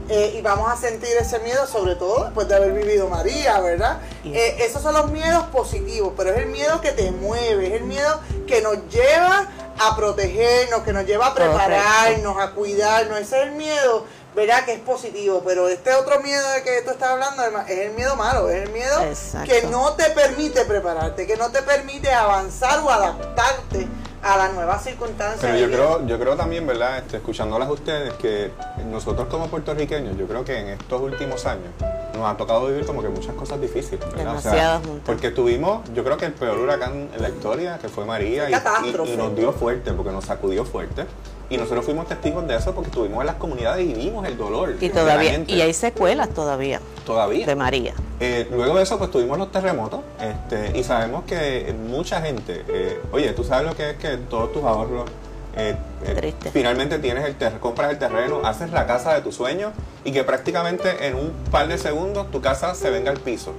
eh, 0.09 0.35
y 0.39 0.43
vamos 0.43 0.71
a 0.71 0.77
sentir 0.77 1.11
ese 1.19 1.39
miedo, 1.41 1.67
sobre 1.67 1.97
todo 1.97 2.25
después 2.25 2.47
de 2.49 2.55
haber 2.55 2.73
vivido 2.73 3.09
María, 3.09 3.59
¿verdad? 3.61 3.99
Eh, 4.25 4.57
esos 4.61 4.83
son 4.83 4.95
los 4.95 5.11
miedos 5.11 5.45
positivos, 5.47 6.13
pero 6.17 6.31
es 6.31 6.39
el 6.39 6.47
miedo 6.47 6.81
que 6.81 6.93
te 6.93 7.11
mueve, 7.11 7.67
es 7.67 7.73
el 7.75 7.85
miedo 7.85 8.21
que 8.47 8.63
nos 8.63 8.77
lleva 8.89 9.49
a 9.79 9.97
protegernos, 9.97 10.83
que 10.83 10.93
nos 10.93 11.05
lleva 11.07 11.29
a 11.29 11.33
Correcto. 11.35 11.57
prepararnos, 11.57 12.37
a 12.41 12.51
cuidarnos. 12.53 13.19
Ese 13.19 13.41
es 13.41 13.47
el 13.49 13.53
miedo, 13.53 14.07
¿verdad? 14.35 14.65
Que 14.65 14.75
es 14.75 14.81
positivo, 14.81 15.43
pero 15.45 15.69
este 15.69 15.93
otro 15.95 16.21
miedo 16.21 16.49
de 16.53 16.63
que 16.63 16.83
tú 16.83 16.91
estás 16.93 17.11
hablando 17.11 17.43
es 17.67 17.79
el 17.79 17.93
miedo 17.93 18.15
malo, 18.17 18.49
es 18.49 18.63
el 18.63 18.71
miedo 18.71 19.03
Exacto. 19.03 19.51
que 19.51 19.63
no 19.65 19.93
te 19.95 20.11
permite 20.11 20.65
prepararte, 20.65 21.27
que 21.27 21.37
no 21.37 21.51
te 21.51 21.63
permite 21.63 22.13
avanzar 22.13 22.79
o 22.79 22.91
adaptarte 22.91 23.87
a 24.27 24.37
las 24.37 24.55
nuevas 24.55 24.83
circunstancias. 24.83 25.39
Pero 25.41 25.57
yo 25.57 25.67
creo, 25.69 26.07
yo 26.07 26.19
creo 26.19 26.37
también, 26.37 26.67
¿verdad? 26.67 26.99
Este, 26.99 27.19
escuchándolas 27.19 27.71
ustedes, 27.71 28.13
que 28.15 28.51
nosotros 28.91 29.29
como 29.29 29.47
puertorriqueños, 29.49 30.17
yo 30.17 30.27
creo 30.27 30.45
que 30.45 30.59
en 30.59 30.69
estos 30.69 31.01
últimos 31.01 31.47
años 31.47 31.73
nos 32.15 32.27
ha 32.29 32.37
tocado 32.37 32.67
vivir 32.67 32.87
como 32.87 33.03
que 33.03 33.09
muchas 33.09 33.35
cosas 33.35 33.61
difíciles, 33.61 34.01
¿verdad? 34.17 34.37
O 34.37 34.41
sea, 34.41 34.81
porque 35.05 35.31
tuvimos, 35.31 35.83
yo 35.95 36.03
creo 36.03 36.17
que 36.17 36.27
el 36.27 36.33
peor 36.33 36.59
huracán 36.59 37.09
en 37.15 37.23
la 37.23 37.29
historia, 37.29 37.79
que 37.79 37.89
fue 37.89 38.05
María, 38.05 38.49
y, 38.49 38.53
Catástrofe. 38.53 39.11
y- 39.11 39.15
y 39.15 39.17
nos 39.17 39.37
dio 39.37 39.53
fuerte, 39.53 39.93
porque 39.93 40.13
nos 40.13 40.25
sacudió 40.25 40.65
fuerte. 40.65 41.05
Y 41.49 41.57
nosotros 41.59 41.85
fuimos 41.85 42.09
testigos 42.09 42.47
de 42.49 42.57
eso 42.57 42.75
porque 42.75 42.89
estuvimos 42.91 43.21
en 43.21 43.27
las 43.27 43.37
comunidades 43.37 43.87
y 43.87 43.95
vimos 43.95 44.27
el 44.27 44.37
dolor. 44.37 44.75
Y 44.81 44.89
todavía, 44.89 45.45
y 45.47 45.61
hay 45.61 45.73
secuelas 45.73 46.31
todavía 46.31 46.81
todavía. 47.05 47.47
de 47.47 47.55
María. 47.55 47.95
Eh, 48.19 48.49
luego 48.51 48.75
de 48.77 48.83
eso, 48.83 48.99
pues 48.99 49.11
tuvimos 49.13 49.39
los 49.39 49.53
terremotos 49.53 50.01
este, 50.21 50.77
y 50.77 50.83
sabemos 50.83 51.25
que 51.25 51.73
mucha 51.89 52.21
gente, 52.21 52.65
eh, 52.69 53.01
oye, 53.13 53.31
tú 53.33 53.45
sabes 53.45 53.69
lo 53.69 53.77
que 53.77 53.91
es 53.91 53.97
que 53.97 54.17
todos 54.17 54.53
tus 54.53 54.65
ahorros, 54.65 55.09
eh, 55.57 55.77
eh, 56.05 56.15
Triste. 56.17 56.51
finalmente 56.51 56.99
tienes 56.99 57.25
el 57.25 57.37
ter- 57.37 57.59
compras 57.61 57.91
el 57.93 57.99
terreno, 57.99 58.41
haces 58.45 58.73
la 58.73 58.87
casa 58.87 59.15
de 59.15 59.21
tus 59.21 59.37
sueños 59.37 59.73
y 60.05 60.11
que 60.13 60.25
prácticamente 60.25 61.07
en 61.07 61.15
un 61.15 61.31
par 61.53 61.69
de 61.69 61.79
segundos 61.79 62.29
tu 62.33 62.41
casa 62.41 62.75
se 62.75 62.91
venga 62.91 63.11
al 63.13 63.19
piso. 63.21 63.53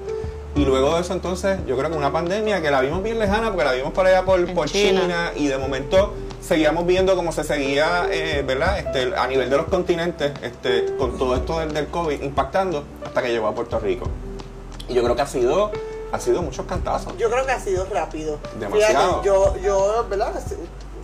Y 0.56 0.66
luego 0.66 0.96
de 0.96 1.02
eso 1.02 1.14
entonces, 1.14 1.58
yo 1.68 1.78
creo 1.78 1.90
que 1.90 1.98
una 1.98 2.12
pandemia 2.12 2.62
que 2.62 2.70
la 2.70 2.82
vimos 2.82 3.02
bien 3.02 3.18
lejana 3.20 3.48
porque 3.50 3.64
la 3.64 3.72
vimos 3.74 3.94
por 3.94 4.06
allá 4.08 4.24
por, 4.26 4.40
En 4.40 4.54
por 4.54 4.68
China. 4.68 5.02
China. 5.02 5.32
y 5.36 5.48
de 5.48 5.58
momento 5.58 6.14
seguíamos 6.48 6.86
viendo 6.86 7.16
cómo 7.16 7.32
se 7.32 7.44
seguía, 7.44 8.08
eh, 8.10 8.44
¿verdad? 8.46 8.80
Este, 8.80 9.16
a 9.16 9.28
nivel 9.28 9.50
de 9.50 9.58
los 9.58 9.68
continentes, 9.68 10.32
este, 10.42 10.86
con 10.98 11.18
todo 11.18 11.36
esto 11.36 11.60
del, 11.60 11.74
del 11.74 11.88
COVID 11.88 12.22
impactando 12.22 12.84
hasta 13.06 13.22
que 13.22 13.30
llegó 13.30 13.48
a 13.48 13.54
Puerto 13.54 13.80
Rico. 13.80 14.08
Y 14.88 14.94
yo 14.94 15.04
creo 15.04 15.16
que 15.16 15.22
ha 15.22 15.28
sido, 15.28 15.72
ha 16.12 16.20
sido 16.20 16.42
muchos 16.42 16.66
cantazos. 16.66 17.16
Yo 17.18 17.30
creo 17.30 17.46
que 17.46 17.52
ha 17.52 17.60
sido 17.60 17.86
rápido. 17.92 18.40
Demasiado. 18.60 19.22
Fíjate, 19.22 19.28
yo, 19.28 19.58
yo, 19.58 20.06
¿verdad? 20.10 20.34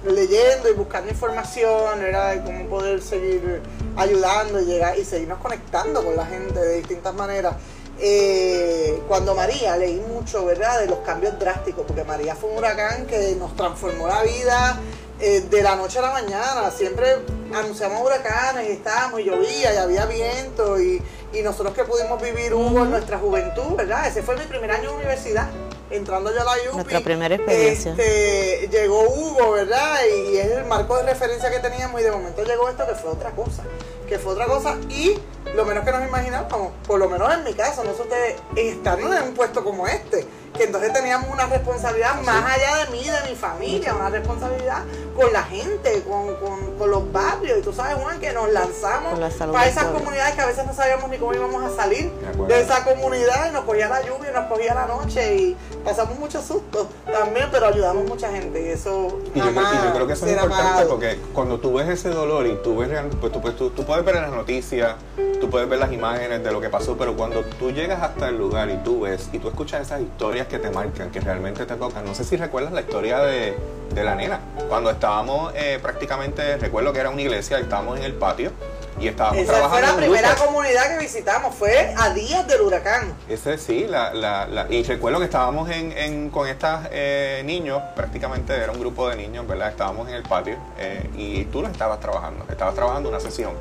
Leyendo 0.06 0.70
y 0.70 0.74
buscando 0.74 1.12
información, 1.12 2.00
¿verdad? 2.00 2.36
De 2.36 2.44
cómo 2.44 2.66
poder 2.68 3.02
seguir 3.02 3.62
ayudando 3.98 4.62
y 4.62 4.66
llegar 4.66 4.98
y 4.98 5.04
seguirnos 5.04 5.40
conectando 5.40 6.04
con 6.04 6.16
la 6.16 6.26
gente 6.26 6.60
de 6.60 6.78
distintas 6.78 7.14
maneras. 7.14 7.56
Eh, 8.00 9.02
cuando 9.08 9.36
María 9.36 9.78
leí 9.78 10.00
mucho, 10.00 10.46
¿verdad? 10.46 10.80
De 10.80 10.88
los 10.88 11.00
cambios 11.00 11.38
drásticos, 11.38 11.86
porque 11.86 12.04
María 12.04 12.36
fue 12.36 12.50
un 12.50 12.58
huracán 12.58 13.06
que 13.06 13.36
nos 13.38 13.56
transformó 13.56 14.08
la 14.08 14.24
vida 14.24 14.80
eh, 15.20 15.42
de 15.42 15.62
la 15.62 15.76
noche 15.76 16.00
a 16.00 16.02
la 16.02 16.12
mañana. 16.12 16.72
Siempre 16.72 17.18
anunciamos 17.54 18.02
huracanes 18.02 18.70
y 18.70 18.72
estábamos 18.74 19.22
y 19.22 19.26
llovía 19.26 19.74
y 19.74 19.78
había 19.78 20.06
viento 20.06 20.80
y, 20.80 21.02
y 21.34 21.42
nosotros 21.42 21.74
que 21.74 21.84
pudimos 21.84 22.22
vivir 22.22 22.54
Hugo 22.54 22.84
en 22.84 22.92
nuestra 22.92 23.18
juventud, 23.18 23.76
¿verdad? 23.76 24.08
Ese 24.08 24.22
fue 24.22 24.36
mi 24.38 24.46
primer 24.46 24.72
año 24.72 24.92
de 24.92 24.98
universidad, 24.98 25.50
entrando 25.90 26.32
yo 26.34 26.42
a 26.42 26.44
la 26.44 26.52
UPI. 26.52 26.76
Nuestra 26.76 27.02
primera 27.02 27.36
experiencia. 27.36 27.92
Este, 27.92 28.70
llegó 28.72 29.02
Hugo, 29.10 29.52
¿verdad? 29.52 30.00
Y, 30.06 30.38
es 30.38 30.52
el 30.52 30.66
marco 30.66 30.98
de 30.98 31.04
referencia 31.04 31.50
que 31.50 31.60
teníamos 31.60 32.00
y 32.02 32.04
de 32.04 32.12
momento 32.12 32.44
llegó 32.44 32.70
esto 32.70 32.86
que 32.88 32.96
fue 32.96 33.12
otra 33.12 33.32
cosa. 33.32 33.64
Que 34.08 34.20
fue 34.20 34.34
otra 34.34 34.46
cosa 34.46 34.78
y 34.90 35.18
lo 35.56 35.66
menos 35.66 35.84
que 35.84 35.92
nos 35.92 36.08
imaginábamos, 36.08 36.72
por 36.86 37.00
lo 37.00 37.10
menos 37.10 37.34
en 37.34 37.44
mi 37.44 37.54
caso, 37.54 37.84
no 37.84 37.94
sé 37.96 38.02
ustedes, 38.02 38.36
estar 38.56 39.00
en 39.00 39.24
un 39.24 39.34
puesto 39.34 39.64
como 39.64 39.88
este. 39.88 40.26
Que 40.54 40.66
entonces 40.66 40.94
teníamos 40.94 41.30
una 41.32 41.48
responsabilidad 41.48 42.22
más 42.22 42.46
allá 42.46 42.86
de 42.86 42.92
mí, 42.92 43.04
de 43.04 43.30
mi 43.30 43.36
familia, 43.36 43.96
una 43.96 44.10
responsabilidad 44.10 44.84
con 45.16 45.32
la 45.34 45.44
gente, 45.44 46.04
con, 46.04 46.36
con, 46.36 46.78
con 46.78 46.92
los 46.92 47.12
barrios. 47.12 47.60
Y 47.60 47.62
tú 47.62 47.74
sabes, 47.74 47.96
Juan, 47.96 48.20
que 48.20 48.34
nos 48.34 48.52
lanzamos 48.52 49.20
para 49.38 49.68
esas 49.68 49.86
comunidades 49.86 50.36
que 50.36 50.42
a 50.42 50.46
veces 50.46 50.66
no 50.66 50.74
sabíamos 50.74 51.10
ni 51.10 51.18
cómo 51.18 51.34
íbamos 51.34 51.64
a 51.64 51.76
salir 51.76 52.12
de 52.48 52.62
esa 52.62 52.84
comunidad 52.84 53.50
y 53.50 53.54
nos 53.54 53.64
cogía 53.64 53.90
la 53.90 54.02
lluvia 54.02 54.32
y 54.32 54.34
nos 54.34 54.46
cogía 54.46 54.74
la 54.74 54.86
noche 54.86 55.36
y 55.36 55.58
pasamos 55.84 56.18
muchos 56.20 56.46
sustos 56.46 56.88
también, 57.12 57.48
pero 57.52 57.68
ayudamos 57.68 58.06
mucha 58.06 58.32
gente 58.32 58.62
y 58.62 58.70
eso 58.70 59.20
y 59.34 59.40
yo, 59.40 59.46
creo 59.94 60.08
que 60.08 60.14
eso 60.14 60.26
es 60.26 60.34
importante 60.34 60.86
porque 60.86 61.20
cuando 61.34 61.60
tú 61.60 61.74
ves 61.74 61.90
ese 61.90 62.10
dolor 62.10 62.46
y 62.48 62.56
tú 62.64 62.78
ves 62.78 62.90
pues, 63.20 63.32
tú, 63.32 63.42
pues, 63.42 63.56
tú, 63.56 63.70
tú 63.72 63.86
puedes 63.86 64.06
ver 64.06 64.18
en 64.18 64.24
las 64.24 64.32
noticias, 64.32 64.96
tú 65.40 65.50
puedes 65.50 65.68
ver 65.68 65.80
las 65.80 65.92
imágenes 65.92 66.44
de 66.44 66.52
lo 66.52 66.62
que 66.62 66.70
pasó, 66.70 66.96
pero 66.98 67.16
cuando 67.16 67.42
tú 67.60 67.72
llegas 67.72 68.02
hasta 68.02 68.30
el 68.30 68.38
lugar 68.38 68.70
y 68.70 68.78
tú 68.78 69.02
ves 69.02 69.30
y 69.32 69.40
tú 69.40 69.50
escuchas 69.50 69.82
esas 69.82 70.02
historias 70.02 70.43
que 70.48 70.60
te 70.60 70.70
marcan, 70.70 71.10
que 71.12 71.20
realmente 71.20 71.66
te 71.66 71.76
tocan, 71.76 72.06
no 72.06 72.14
sé 72.16 72.24
si 72.24 72.36
recuerdas 72.38 72.74
la 72.74 72.82
historia 72.82 73.20
de, 73.20 73.58
de 73.94 74.04
la 74.04 74.16
nena, 74.16 74.40
cuando 74.70 74.90
estábamos 74.90 75.52
eh, 75.56 75.80
prácticamente, 75.82 76.58
recuerdo 76.58 76.94
que 76.94 77.00
era 77.00 77.10
una 77.10 77.22
iglesia, 77.22 77.60
estábamos 77.60 77.98
en 77.98 78.04
el 78.04 78.14
patio 78.14 78.52
y 79.00 79.08
estábamos 79.08 79.40
Esa 79.40 79.54
trabajando. 79.54 79.88
fue 79.88 79.96
la 79.96 79.98
primera 79.98 80.36
comunidad 80.36 80.88
que 80.90 81.00
visitamos, 81.00 81.56
fue 81.56 81.94
a 81.98 82.14
días 82.14 82.48
del 82.48 82.62
huracán. 82.62 83.14
Ese 83.28 83.58
sí, 83.58 83.88
la, 83.88 84.14
la, 84.14 84.68
y 84.70 84.84
recuerdo 84.84 85.20
que 85.20 85.26
estábamos 85.26 85.70
en, 85.70 85.92
en 85.98 86.30
con 86.30 86.48
estos 86.48 86.80
eh, 86.92 87.42
niños, 87.46 87.82
prácticamente 87.96 88.56
era 88.56 88.72
un 88.72 88.80
grupo 88.80 89.10
de 89.10 89.16
niños, 89.16 89.48
¿verdad? 89.48 89.70
Estábamos 89.70 90.08
en 90.10 90.16
el 90.16 90.24
patio 90.24 90.58
eh, 90.78 91.10
y 91.16 91.46
tú 91.46 91.62
no 91.64 91.70
estabas 91.70 92.00
trabajando, 92.00 92.46
estabas 92.50 92.76
trabajando 92.76 93.10
una 93.10 93.20
sesión. 93.20 93.54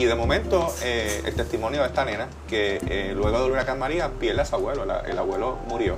Y 0.00 0.06
de 0.06 0.14
momento, 0.14 0.72
el 0.82 1.34
testimonio 1.34 1.82
de 1.82 1.88
esta 1.88 2.06
nena, 2.06 2.26
que 2.48 3.12
luego 3.14 3.42
del 3.42 3.52
huracán 3.52 3.78
María 3.78 4.10
pierde 4.18 4.40
a 4.40 4.44
su 4.46 4.54
abuelo, 4.54 4.84
el 5.04 5.18
abuelo 5.18 5.58
murió 5.68 5.96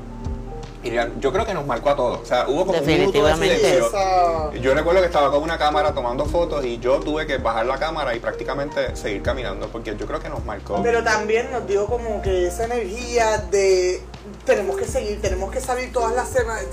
yo 1.21 1.33
creo 1.33 1.47
que 1.47 1.55
nos 1.55 1.67
marcó 1.67 1.91
a 1.91 1.97
todos. 1.97 2.21
O 2.21 2.27
sea, 2.27 2.47
hubo 2.49 2.67
como 2.67 2.79
Definitivamente. 2.79 3.81
Un 3.81 4.61
yo 4.61 4.75
recuerdo 4.75 5.01
que 5.01 5.07
estaba 5.07 5.31
con 5.31 5.43
una 5.43 5.59
cámara 5.59 5.93
tomando 5.95 6.27
fotos 6.27 6.65
y 6.65 6.79
yo 6.79 7.01
tuve 7.01 7.27
que 7.27 7.39
bajar 7.39 7.67
la 7.67 7.79
cámara 7.79 8.15
y 8.15 8.21
prácticamente 8.21 8.97
seguir 8.97 9.23
caminando 9.23 9.69
porque 9.69 9.97
yo 9.97 10.07
creo 10.07 10.21
que 10.21 10.29
nos 10.29 10.45
marcó. 10.45 10.83
Pero 10.83 11.03
también 11.05 11.51
nos 11.53 11.67
dio 11.67 11.87
como 11.87 12.21
que 12.23 12.49
esa 12.49 12.65
energía 12.65 13.39
de 13.39 14.03
tenemos 14.45 14.77
que 14.77 14.85
seguir, 14.85 15.21
tenemos 15.21 15.51
que 15.51 15.61
salir 15.61 15.93
todas 15.93 16.15
las 16.15 16.29
semanas, 16.29 16.65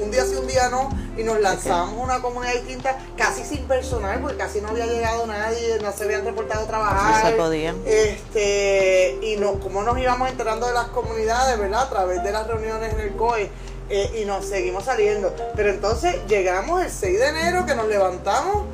un 0.00 0.10
día 0.10 0.24
sí, 0.24 0.36
un 0.36 0.46
día 0.46 0.68
no, 0.68 0.90
y 1.16 1.22
nos 1.22 1.40
lanzamos 1.40 1.94
una 2.02 2.20
comunidad 2.20 2.54
distinta, 2.54 2.98
casi 3.16 3.44
sin 3.44 3.64
personal, 3.66 4.20
porque 4.20 4.36
casi 4.36 4.60
no 4.60 4.68
había 4.68 4.86
llegado 4.86 5.26
nadie, 5.26 5.78
no 5.82 5.92
se 5.92 6.04
habían 6.04 6.24
reportado 6.24 6.64
a 6.64 6.66
trabajar. 6.66 7.24
No 7.24 7.30
se 7.30 7.36
podía. 7.36 7.74
Este, 7.86 9.18
y 9.22 9.36
no, 9.36 9.58
como 9.60 9.82
nos 9.82 9.98
íbamos 9.98 10.30
enterando 10.30 10.66
de 10.66 10.74
las 10.74 10.88
comunidades, 10.88 11.58
¿verdad? 11.58 11.82
A 11.82 11.90
través 11.90 12.22
de 12.22 12.32
las 12.32 12.46
reuniones 12.46 12.92
en 12.92 13.00
el 13.00 13.16
COE. 13.16 13.50
Eh, 13.90 14.20
y 14.20 14.26
nos 14.26 14.44
seguimos 14.44 14.84
saliendo. 14.84 15.34
Pero 15.56 15.70
entonces 15.70 16.16
llegamos 16.28 16.82
el 16.82 16.90
6 16.90 17.18
de 17.18 17.28
enero 17.28 17.64
que 17.64 17.74
nos 17.74 17.88
levantamos. 17.88 18.66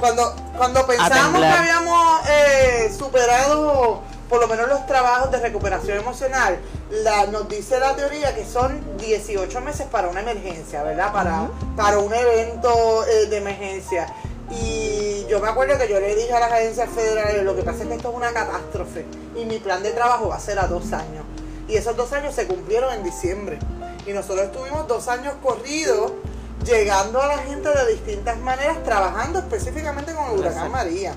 Cuando, 0.00 0.34
cuando 0.56 0.84
pensamos 0.84 1.40
que 1.40 1.46
habíamos 1.46 2.28
eh, 2.28 2.92
superado 2.96 4.02
por 4.28 4.40
lo 4.40 4.48
menos 4.48 4.68
los 4.68 4.86
trabajos 4.86 5.30
de 5.30 5.38
recuperación 5.38 5.98
emocional, 5.98 6.58
la, 6.90 7.26
nos 7.26 7.48
dice 7.48 7.78
la 7.78 7.96
teoría 7.96 8.34
que 8.34 8.44
son 8.44 8.96
18 8.98 9.60
meses 9.60 9.86
para 9.86 10.08
una 10.08 10.20
emergencia, 10.20 10.82
¿verdad? 10.82 11.12
Para, 11.12 11.48
para 11.76 11.98
un 11.98 12.12
evento 12.12 13.04
eh, 13.06 13.26
de 13.26 13.36
emergencia. 13.36 14.06
Y 14.50 15.26
yo 15.28 15.40
me 15.40 15.48
acuerdo 15.48 15.78
que 15.78 15.88
yo 15.88 16.00
le 16.00 16.14
dije 16.14 16.32
a 16.32 16.40
las 16.40 16.52
agencias 16.52 16.88
federales, 16.90 17.42
lo 17.44 17.54
que 17.54 17.62
pasa 17.62 17.82
es 17.82 17.88
que 17.88 17.94
esto 17.94 18.10
es 18.10 18.16
una 18.16 18.32
catástrofe 18.32 19.04
y 19.36 19.44
mi 19.44 19.58
plan 19.58 19.82
de 19.82 19.90
trabajo 19.90 20.28
va 20.28 20.36
a 20.36 20.40
ser 20.40 20.58
a 20.58 20.66
dos 20.66 20.92
años. 20.92 21.24
Y 21.68 21.76
esos 21.76 21.96
dos 21.96 22.12
años 22.12 22.34
se 22.34 22.46
cumplieron 22.46 22.92
en 22.94 23.04
diciembre. 23.04 23.58
Y 24.06 24.12
nosotros 24.12 24.46
estuvimos 24.46 24.88
dos 24.88 25.06
años 25.08 25.34
corridos 25.42 26.12
llegando 26.64 27.20
a 27.20 27.26
la 27.26 27.38
gente 27.38 27.68
de 27.68 27.92
distintas 27.92 28.38
maneras, 28.38 28.82
trabajando 28.84 29.38
específicamente 29.38 30.14
con 30.14 30.30
el 30.30 30.38
huracán 30.38 30.72
María. 30.72 31.14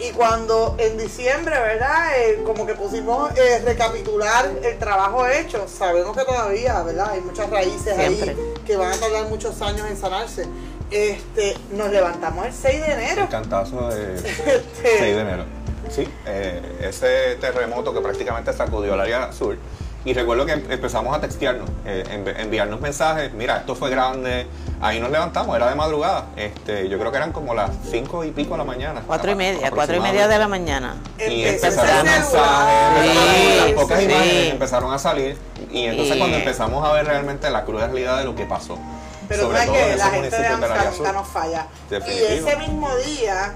Y 0.00 0.10
cuando 0.10 0.74
en 0.78 0.98
diciembre, 0.98 1.54
¿verdad? 1.54 2.18
Eh, 2.18 2.42
como 2.44 2.66
que 2.66 2.74
pusimos 2.74 3.30
eh, 3.38 3.62
recapitular 3.64 4.50
el 4.62 4.78
trabajo 4.78 5.26
hecho, 5.26 5.66
sabemos 5.68 6.16
que 6.16 6.24
todavía, 6.24 6.82
¿verdad? 6.82 7.10
Hay 7.12 7.20
muchas 7.20 7.48
raíces 7.48 7.96
ahí 7.96 8.36
que 8.66 8.76
van 8.76 8.92
a 8.92 8.96
tardar 8.96 9.28
muchos 9.28 9.60
años 9.62 9.88
en 9.88 9.96
sanarse. 9.96 10.46
Este, 10.90 11.56
nos 11.72 11.90
levantamos 11.90 12.46
el 12.46 12.52
6 12.52 12.86
de 12.86 12.92
enero. 12.92 13.22
El 13.22 13.28
cantazo 13.28 13.88
de 13.88 14.18
6 14.18 14.38
este, 14.82 14.88
de 14.88 15.20
enero. 15.20 15.44
Sí, 15.90 16.08
eh, 16.26 16.60
ese 16.82 17.36
terremoto 17.40 17.94
que 17.94 18.00
prácticamente 18.00 18.52
sacudió 18.52 18.94
el 18.94 19.00
área 19.00 19.32
sur. 19.32 19.56
Y 20.04 20.12
recuerdo 20.12 20.44
que 20.44 20.52
empezamos 20.52 21.16
a 21.16 21.20
textearnos, 21.20 21.68
enviarnos 21.86 22.78
mensajes, 22.80 23.32
mira, 23.32 23.58
esto 23.58 23.74
fue 23.74 23.88
grande, 23.88 24.46
ahí 24.82 25.00
nos 25.00 25.10
levantamos, 25.10 25.56
era 25.56 25.70
de 25.70 25.74
madrugada. 25.74 26.26
Este, 26.36 26.90
yo 26.90 26.98
creo 26.98 27.10
que 27.10 27.16
eran 27.16 27.32
como 27.32 27.54
las 27.54 27.70
cinco 27.90 28.22
y 28.22 28.30
pico 28.30 28.50
de 28.50 28.58
la 28.58 28.64
mañana. 28.64 29.02
Cuatro 29.06 29.30
y 29.30 29.34
media, 29.34 29.70
cuatro 29.70 29.96
y 29.96 30.00
media 30.00 30.28
de 30.28 30.38
la 30.38 30.46
mañana. 30.46 30.96
Y 31.18 31.44
empezaron 31.44 32.04
mensajes, 32.04 33.60
las 33.62 33.72
pocas 33.72 34.02
imágenes 34.02 34.52
empezaron 34.52 34.92
a 34.92 34.98
salir. 34.98 35.38
Y 35.70 35.84
entonces 35.86 36.18
cuando 36.18 36.36
empezamos 36.36 36.86
a 36.86 36.92
ver 36.92 37.06
realmente 37.06 37.48
la 37.48 37.64
cruda 37.64 37.86
realidad 37.86 38.18
de 38.18 38.24
lo 38.24 38.34
que 38.34 38.44
pasó. 38.44 38.78
Pero 39.26 39.44
sobre 39.44 39.64
todo 39.64 39.74
que 39.74 39.96
la 39.96 40.10
gente 40.10 40.38
de 40.38 40.50
nunca 40.50 41.12
nos 41.12 41.28
falla. 41.28 41.66
Y 41.90 42.32
ese 42.34 42.56
mismo 42.56 42.94
día 42.96 43.54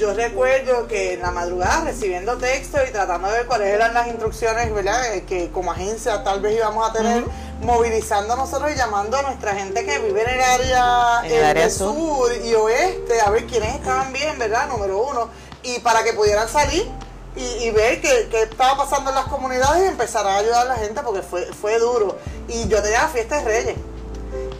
yo 0.00 0.14
recuerdo 0.14 0.88
que 0.88 1.12
en 1.12 1.20
la 1.20 1.30
madrugada 1.30 1.84
recibiendo 1.84 2.38
texto 2.38 2.78
y 2.88 2.90
tratando 2.90 3.28
de 3.28 3.34
ver 3.34 3.46
cuáles 3.46 3.68
eran 3.68 3.92
las 3.92 4.06
instrucciones, 4.08 4.72
¿verdad? 4.72 5.14
Eh, 5.14 5.24
que 5.24 5.50
como 5.50 5.72
agencia 5.72 6.24
tal 6.24 6.40
vez 6.40 6.56
íbamos 6.56 6.88
a 6.88 6.92
tener, 6.94 7.22
movilizando 7.62 8.34
nosotros 8.34 8.72
y 8.72 8.76
llamando 8.76 9.18
a 9.18 9.22
nuestra 9.22 9.54
gente 9.54 9.84
que 9.84 9.98
vive 9.98 10.22
en 10.22 10.30
el 10.30 10.40
área, 10.40 11.20
el 11.26 11.44
área 11.44 11.68
sur. 11.68 12.32
y 12.42 12.54
oeste, 12.54 13.20
a 13.20 13.28
ver 13.28 13.44
quiénes 13.44 13.74
estaban 13.74 14.10
bien, 14.10 14.38
¿verdad? 14.38 14.68
Número 14.68 15.02
uno. 15.02 15.28
Y 15.62 15.80
para 15.80 16.02
que 16.02 16.14
pudieran 16.14 16.48
salir 16.48 16.88
y, 17.36 17.70
ver 17.70 18.00
qué, 18.00 18.30
estaba 18.32 18.78
pasando 18.78 19.10
en 19.10 19.16
las 19.16 19.26
comunidades 19.26 19.84
y 19.84 19.86
empezar 19.86 20.26
a 20.26 20.38
ayudar 20.38 20.62
a 20.62 20.68
la 20.70 20.76
gente 20.76 21.02
porque 21.02 21.20
fue, 21.20 21.44
fue 21.52 21.78
duro. 21.78 22.16
Y 22.48 22.66
yo 22.68 22.80
tenía 22.80 23.02
la 23.02 23.08
fiesta 23.08 23.36
de 23.36 23.44
Reyes 23.44 23.76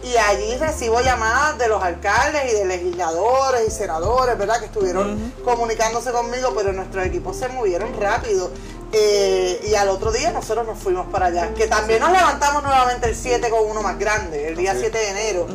y 0.03 0.17
allí 0.17 0.57
recibo 0.57 0.99
llamadas 1.01 1.57
de 1.57 1.67
los 1.67 1.81
alcaldes 1.81 2.51
y 2.51 2.55
de 2.55 2.65
legisladores 2.65 3.67
y 3.67 3.71
senadores, 3.71 4.37
¿verdad? 4.37 4.59
Que 4.59 4.65
estuvieron 4.65 5.33
comunicándose 5.43 6.11
conmigo, 6.11 6.53
pero 6.55 6.73
nuestros 6.73 7.05
equipos 7.05 7.37
se 7.37 7.47
movieron 7.49 7.99
rápido. 7.99 8.49
Eh, 8.93 9.61
y 9.69 9.75
al 9.75 9.87
otro 9.87 10.11
día 10.11 10.31
nosotros 10.31 10.65
nos 10.65 10.79
fuimos 10.79 11.07
para 11.07 11.27
allá. 11.27 11.53
Que 11.53 11.67
también 11.67 11.99
nos 11.99 12.11
levantamos 12.11 12.63
nuevamente 12.63 13.07
el 13.07 13.15
7 13.15 13.49
con 13.49 13.69
uno 13.69 13.81
más 13.81 13.97
grande, 13.99 14.49
el 14.49 14.57
día 14.57 14.75
7 14.77 14.97
de 14.97 15.09
enero. 15.09 15.47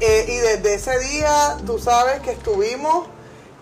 Eh, 0.00 0.26
y 0.28 0.36
desde 0.36 0.74
ese 0.74 0.98
día, 0.98 1.56
tú 1.66 1.78
sabes 1.78 2.20
que 2.20 2.32
estuvimos 2.32 3.06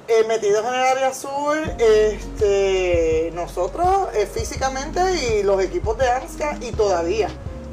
eh, 0.09 0.25
metidos 0.27 0.67
en 0.67 0.75
el 0.75 0.83
área 0.83 1.15
sur, 1.15 1.57
este, 1.79 3.31
nosotros 3.35 4.09
físicamente 4.35 5.01
y 5.15 5.43
los 5.45 5.63
equipos 5.63 5.97
de 5.99 6.11
ANSCA 6.11 6.59
y 6.61 6.73
todavía 6.73 7.29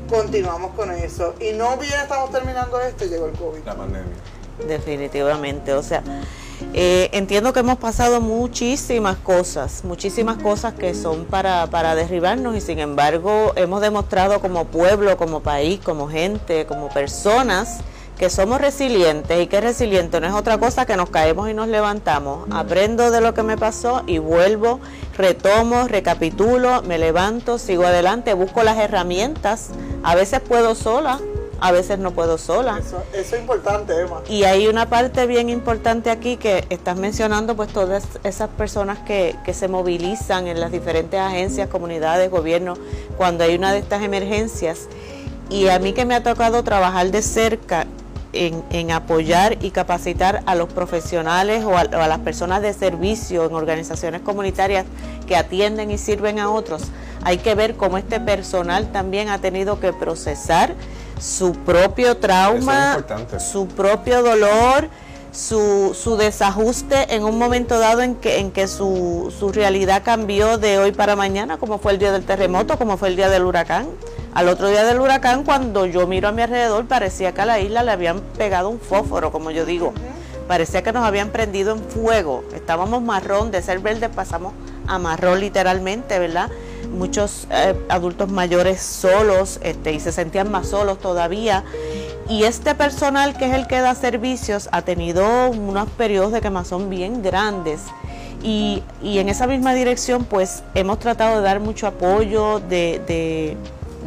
continuamos 0.09 0.71
con 0.75 0.91
eso. 0.91 1.35
Y 1.39 1.53
no 1.53 1.77
bien 1.77 1.93
estamos 2.01 2.31
terminando 2.31 2.79
esto 2.81 3.05
llegó 3.05 3.27
el 3.27 3.33
COVID. 3.33 3.63
La 3.65 3.75
pandemia. 3.75 4.15
Definitivamente, 4.67 5.73
o 5.73 5.81
sea, 5.81 6.03
eh, 6.73 7.09
entiendo 7.13 7.53
que 7.53 7.61
hemos 7.61 7.77
pasado 7.77 8.19
muchísimas 8.19 9.17
cosas, 9.17 9.85
muchísimas 9.85 10.37
cosas 10.37 10.73
que 10.73 10.93
son 10.93 11.23
para, 11.25 11.67
para 11.67 11.95
derribarnos 11.95 12.57
y 12.57 12.61
sin 12.61 12.79
embargo 12.79 13.53
hemos 13.55 13.79
demostrado 13.79 14.41
como 14.41 14.65
pueblo, 14.65 15.15
como 15.15 15.39
país, 15.39 15.79
como 15.79 16.09
gente, 16.09 16.65
como 16.65 16.89
personas, 16.89 17.79
que 18.19 18.29
somos 18.29 18.59
resilientes 18.59 19.41
y 19.41 19.47
que 19.47 19.61
resiliente 19.61 20.19
no 20.19 20.27
es 20.27 20.33
otra 20.33 20.57
cosa 20.57 20.85
que 20.85 20.97
nos 20.97 21.09
caemos 21.09 21.49
y 21.49 21.53
nos 21.53 21.69
levantamos. 21.69 22.49
Aprendo 22.51 23.11
de 23.11 23.21
lo 23.21 23.33
que 23.33 23.43
me 23.43 23.57
pasó 23.57 24.03
y 24.07 24.17
vuelvo, 24.17 24.81
retomo, 25.17 25.87
recapitulo, 25.87 26.81
me 26.81 26.97
levanto, 26.97 27.57
sigo 27.57 27.85
adelante, 27.85 28.33
busco 28.33 28.61
las 28.63 28.77
herramientas. 28.77 29.69
A 30.03 30.15
veces 30.15 30.41
puedo 30.41 30.75
sola, 30.75 31.17
a 31.61 31.71
veces 31.71 31.97
no 31.97 32.11
puedo 32.11 32.37
sola. 32.37 32.79
Eso, 32.79 33.01
es 33.13 33.31
importante, 33.31 33.97
Emma. 33.97 34.21
Y 34.27 34.43
hay 34.43 34.67
una 34.67 34.89
parte 34.89 35.25
bien 35.25 35.47
importante 35.47 36.09
aquí 36.09 36.35
que 36.35 36.65
estás 36.69 36.97
mencionando, 36.97 37.55
pues 37.55 37.71
todas 37.71 38.03
esas 38.25 38.49
personas 38.49 38.99
que, 38.99 39.37
que 39.45 39.53
se 39.53 39.69
movilizan 39.69 40.47
en 40.47 40.59
las 40.59 40.73
diferentes 40.73 41.17
agencias, 41.17 41.69
comunidades, 41.69 42.29
gobiernos, 42.29 42.79
cuando 43.15 43.45
hay 43.45 43.55
una 43.55 43.71
de 43.71 43.79
estas 43.79 44.03
emergencias. 44.03 44.89
Y 45.49 45.69
a 45.69 45.79
mí 45.79 45.93
que 45.93 46.03
me 46.03 46.15
ha 46.15 46.21
tocado 46.21 46.63
trabajar 46.63 47.09
de 47.11 47.21
cerca 47.21 47.87
en, 48.33 48.91
apoyar 48.91 49.57
y 49.61 49.71
capacitar 49.71 50.43
a 50.45 50.55
los 50.55 50.69
profesionales 50.69 51.63
o 51.63 51.77
a, 51.77 51.85
las 51.85 52.19
personas 52.19 52.61
de 52.61 52.73
servicio 52.73 53.45
en 53.45 53.53
organizaciones 53.53 54.21
comunitarias 54.21 54.85
que 55.27 55.35
atienden 55.35 55.91
y 55.91 55.97
sirven 55.97 56.39
a 56.39 56.49
otros. 56.49 56.83
Hay 57.23 57.37
que 57.37 57.55
ver 57.55 57.75
cómo 57.75 57.97
este 57.97 58.19
personal 58.19 58.91
también 58.91 59.29
ha 59.29 59.39
tenido 59.39 59.79
que 59.79 59.93
procesar 59.93 60.75
su 61.19 61.53
propio 61.53 62.17
trauma, 62.17 63.03
su 63.39 63.67
propio 63.67 64.23
dolor, 64.23 64.89
su, 65.31 65.95
su 65.99 66.17
desajuste 66.17 67.15
en 67.15 67.23
un 67.23 67.37
momento 67.37 67.79
dado 67.79 68.01
en 68.01 68.15
que, 68.15 68.39
en 68.39 68.51
que 68.51 68.67
su, 68.67 69.33
su 69.37 69.51
realidad 69.51 70.01
cambió 70.03 70.57
de 70.57 70.77
hoy 70.79 70.91
para 70.91 71.15
mañana, 71.15 71.57
como 71.57 71.77
fue 71.77 71.93
el 71.93 71.99
día 71.99 72.11
del 72.11 72.25
terremoto, 72.25 72.77
como 72.77 72.97
fue 72.97 73.09
el 73.09 73.15
día 73.15 73.29
del 73.29 73.45
huracán. 73.45 73.87
Al 74.33 74.47
otro 74.47 74.67
día 74.67 74.83
del 74.83 74.99
huracán, 74.99 75.43
cuando 75.43 75.85
yo 75.85 76.05
miro 76.07 76.27
a 76.27 76.31
mi 76.31 76.41
alrededor, 76.41 76.85
parecía 76.85 77.33
que 77.33 77.41
a 77.41 77.45
la 77.45 77.59
isla 77.59 77.83
le 77.83 77.91
habían 77.91 78.21
pegado 78.37 78.69
un 78.69 78.79
fósforo, 78.79 79.31
como 79.31 79.51
yo 79.51 79.65
digo. 79.65 79.93
Parecía 80.47 80.81
que 80.81 80.91
nos 80.91 81.03
habían 81.03 81.29
prendido 81.29 81.73
en 81.73 81.83
fuego. 81.83 82.43
Estábamos 82.53 83.01
marrón, 83.01 83.51
de 83.51 83.61
ser 83.61 83.79
verde 83.79 84.09
pasamos 84.09 84.53
a 84.87 84.97
marrón 84.97 85.39
literalmente, 85.39 86.17
¿verdad? 86.17 86.49
Muchos 86.91 87.47
eh, 87.51 87.75
adultos 87.89 88.29
mayores 88.29 88.81
solos 88.81 89.59
este, 89.61 89.93
y 89.93 89.99
se 89.99 90.11
sentían 90.11 90.49
más 90.49 90.67
solos 90.69 90.99
todavía. 90.99 91.63
Y 92.29 92.43
este 92.43 92.75
personal 92.75 93.35
que 93.35 93.47
es 93.47 93.55
el 93.55 93.65
que 93.65 93.79
da 93.79 93.95
servicios 93.95 94.69
ha 94.71 94.83
tenido 94.83 95.49
unos 95.49 95.89
periodos 95.89 96.31
de 96.31 96.41
quemazón 96.41 96.87
bien 96.87 97.23
grandes. 97.23 97.81
Y, 98.43 98.83
y 99.01 99.17
en 99.17 99.29
esa 99.29 99.47
misma 99.47 99.73
dirección 99.73 100.23
pues 100.25 100.63
hemos 100.75 100.99
tratado 100.99 101.37
de 101.37 101.41
dar 101.41 101.59
mucho 101.59 101.87
apoyo, 101.87 102.59
de, 102.59 103.57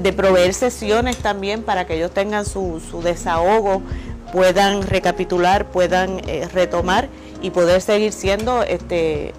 de, 0.00 0.12
proveer 0.12 0.54
sesiones 0.54 1.16
también 1.16 1.64
para 1.64 1.84
que 1.84 1.96
ellos 1.96 2.12
tengan 2.12 2.46
su, 2.46 2.80
su 2.90 3.02
desahogo, 3.02 3.82
puedan 4.32 4.82
recapitular, 4.82 5.66
puedan 5.66 6.20
eh, 6.26 6.48
retomar 6.52 7.08
y 7.42 7.50
poder 7.50 7.82
seguir 7.82 8.12
siendo 8.12 8.62
este 8.62 9.34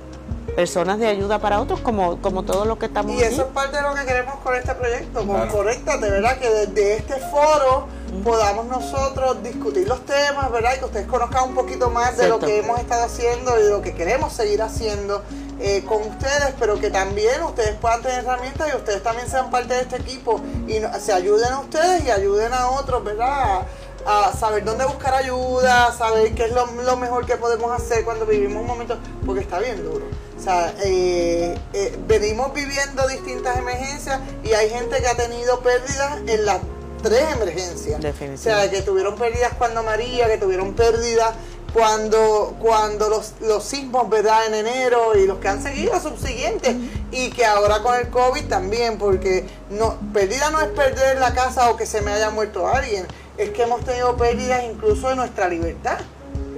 personas 0.56 1.00
de 1.00 1.08
ayuda 1.08 1.40
para 1.40 1.60
otros, 1.60 1.80
como, 1.82 2.22
como 2.22 2.44
todo 2.44 2.66
lo 2.66 2.78
que 2.80 2.88
estamos 2.88 3.14
Y 3.14 3.22
eso 3.22 3.44
es 3.44 3.48
parte 3.50 3.78
de 3.78 3.84
lo 3.84 3.94
que 3.94 4.06
queremos 4.06 4.36
con 4.36 4.56
este 4.56 4.74
proyecto, 4.76 5.26
con 5.26 5.48
Conéctate, 5.48 6.10
¿verdad? 6.10 6.38
Que 6.38 6.50
desde 6.50 6.98
este 6.98 7.16
foro 7.32 7.88
podamos 8.24 8.68
nosotros 8.68 9.42
discutir 9.42 9.88
los 9.88 10.06
temas, 10.06 10.52
¿verdad? 10.52 10.74
Y 10.76 10.80
que 10.80 10.86
ustedes 10.86 11.08
conozcan 11.08 11.50
un 11.50 11.56
poquito 11.56 11.90
más 11.90 12.18
de 12.18 12.28
lo 12.30 12.40
que 12.40 12.60
hemos 12.60 12.80
estado 12.80 13.04
haciendo 13.06 13.60
y 13.60 13.64
de 13.64 13.70
lo 13.70 13.82
que 13.82 13.94
queremos 13.94 14.34
seguir 14.34 14.62
haciendo 14.62 15.24
eh, 15.60 15.84
con 15.88 16.02
ustedes, 16.02 16.54
pero 16.60 16.80
que 16.80 16.90
también 16.90 17.42
ustedes 17.44 17.76
puedan 17.76 18.02
tener 18.02 18.20
herramientas 18.20 18.70
y 18.74 18.76
ustedes 18.76 19.02
también 19.02 19.30
sean 19.30 19.50
parte 19.50 19.74
de 19.74 19.82
este 19.82 19.96
equipo 19.98 20.42
y 20.68 20.82
se 21.00 21.14
ayuden 21.14 21.54
a 21.54 21.60
ustedes 21.60 22.06
y 22.06 22.12
ayuden 22.12 22.54
a 22.54 22.70
otros, 22.72 23.04
¿verdad? 23.04 23.62
A 24.06 24.34
saber 24.34 24.64
dónde 24.64 24.86
buscar 24.86 25.14
ayuda, 25.14 25.92
saber 25.92 26.34
qué 26.34 26.46
es 26.46 26.52
lo, 26.52 26.66
lo, 26.66 26.98
mejor 26.98 27.26
que 27.26 27.38
podemos 27.38 27.72
hacer 27.72 28.04
cuando 28.04 28.26
vivimos 28.26 28.62
un 28.62 28.68
momento, 28.68 28.98
porque 29.26 29.42
está 29.42 29.60
bien 29.60 29.84
duro. 29.84 30.06
O 30.38 30.42
sea, 30.42 30.74
eh, 30.84 31.58
eh, 31.74 31.98
venimos 32.08 32.54
viviendo 32.54 33.08
distintas 33.08 33.58
emergencias 33.58 34.20
y 34.44 34.54
hay 34.54 34.70
gente 34.70 34.98
que 35.00 35.08
ha 35.08 35.16
tenido 35.16 35.60
pérdidas 35.62 36.20
en 36.28 36.46
las 36.46 36.60
tres 37.02 37.24
emergencias. 37.34 38.00
O 38.04 38.38
sea, 38.38 38.70
que 38.70 38.82
tuvieron 38.82 39.16
pérdidas 39.16 39.54
cuando 39.58 39.84
María, 39.84 40.28
que 40.28 40.38
tuvieron 40.38 40.74
pérdidas 40.74 41.34
cuando, 41.74 42.56
cuando 42.60 43.10
los, 43.10 43.34
los 43.42 43.64
sismos, 43.64 44.10
¿verdad? 44.10 44.46
En 44.48 44.54
enero 44.54 45.18
y 45.18 45.26
los 45.26 45.40
que 45.40 45.48
han 45.48 45.62
seguido 45.62 46.00
subsiguientes 46.00 46.76
y 47.12 47.32
que 47.32 47.46
ahora 47.46 47.82
con 47.82 47.96
el 47.96 48.10
COVID 48.10 48.46
también, 48.46 48.98
porque 48.98 49.46
no, 49.72 49.98
pérdida 50.14 50.52
no 50.52 50.62
es 50.62 50.68
perder 50.68 51.20
la 51.20 51.34
casa 51.34 51.72
o 51.72 51.76
que 51.78 51.86
se 51.86 52.02
me 52.02 52.12
haya 52.12 52.30
muerto 52.30 52.68
alguien, 52.68 53.08
es 53.38 53.50
que 53.52 53.64
hemos 53.64 53.84
tenido 53.84 54.16
pérdidas 54.16 54.64
incluso 54.64 55.10
de 55.10 55.16
nuestra 55.16 55.48
libertad. 55.48 55.98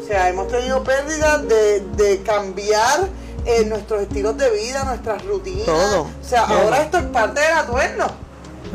O 0.01 0.07
sea, 0.07 0.29
hemos 0.29 0.47
tenido 0.47 0.83
pérdidas 0.83 1.47
de, 1.47 1.79
de 1.95 2.21
cambiar 2.21 3.07
eh, 3.45 3.65
nuestros 3.65 4.01
estilos 4.01 4.37
de 4.37 4.49
vida, 4.51 4.83
nuestras 4.83 5.23
rutinas. 5.25 5.65
Todo. 5.65 6.01
O 6.01 6.23
sea, 6.23 6.43
ahora 6.43 6.81
esto 6.81 6.97
es 6.97 7.05
parte 7.05 7.41
del 7.41 7.53
atuerno. 7.53 8.07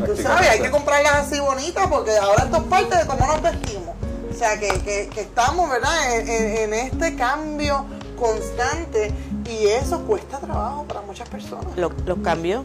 Tú 0.06 0.16
sabes, 0.16 0.48
hay 0.48 0.60
que 0.60 0.70
comprarlas 0.70 1.26
así 1.26 1.38
bonitas 1.40 1.86
porque 1.88 2.16
ahora 2.16 2.44
esto 2.44 2.56
es 2.56 2.62
parte 2.64 2.96
de 2.96 3.06
cómo 3.06 3.26
nos 3.26 3.42
vestimos. 3.42 3.94
O 4.30 4.34
sea, 4.34 4.58
que, 4.58 4.68
que, 4.80 5.08
que 5.12 5.20
estamos, 5.20 5.68
¿verdad?, 5.68 6.16
en, 6.16 6.28
en, 6.28 6.56
en, 6.56 6.74
este 6.74 7.16
cambio 7.16 7.84
constante 8.18 9.12
y 9.44 9.66
eso 9.66 10.00
cuesta 10.02 10.38
trabajo 10.38 10.84
para 10.84 11.00
muchas 11.02 11.28
personas. 11.28 11.76
Los, 11.76 11.92
los 12.06 12.18
cambios, 12.20 12.64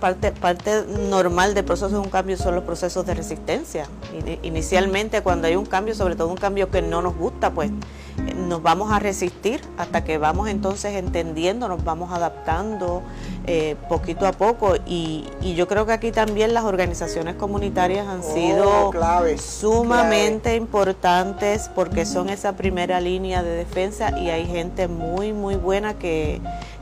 parte, 0.00 0.32
parte 0.32 0.84
normal 1.08 1.54
del 1.54 1.64
proceso 1.64 1.90
de 1.90 1.98
un 1.98 2.08
cambio 2.08 2.36
son 2.36 2.54
los 2.54 2.64
procesos 2.64 3.06
de 3.06 3.14
resistencia. 3.14 3.86
Inicialmente, 4.42 5.22
cuando 5.22 5.46
hay 5.46 5.56
un 5.56 5.66
cambio, 5.66 5.94
sobre 5.94 6.16
todo 6.16 6.28
un 6.28 6.36
cambio 6.36 6.70
que 6.70 6.82
no 6.82 7.02
nos 7.02 7.16
gusta, 7.16 7.50
pues 7.50 7.70
nos 8.36 8.62
vamos 8.62 8.92
a 8.92 8.98
resistir 8.98 9.60
hasta 9.78 10.04
que 10.04 10.18
vamos 10.18 10.48
entonces 10.48 10.94
entendiendo, 10.94 11.68
nos 11.68 11.84
vamos 11.84 12.12
adaptando 12.12 13.02
eh, 13.46 13.76
poquito 13.88 14.26
a 14.26 14.32
poco 14.32 14.74
y, 14.86 15.26
y, 15.40 15.54
yo 15.54 15.66
creo 15.68 15.86
que 15.86 15.92
aquí 15.92 16.12
también 16.12 16.52
las 16.54 16.64
organizaciones 16.64 17.36
comunitarias 17.36 18.06
han 18.06 18.20
oh, 18.20 18.34
sido 18.34 18.90
clave, 18.90 19.38
sumamente 19.38 20.42
clave. 20.42 20.56
importantes 20.56 21.70
porque 21.74 22.04
son 22.04 22.28
esa 22.28 22.56
primera 22.56 23.00
línea 23.00 23.42
de 23.42 23.50
defensa 23.50 24.18
y 24.18 24.30
hay 24.30 24.46
gente 24.46 24.88
muy 24.88 25.32
muy 25.32 25.56
buena 25.56 25.94
que 25.94 26.40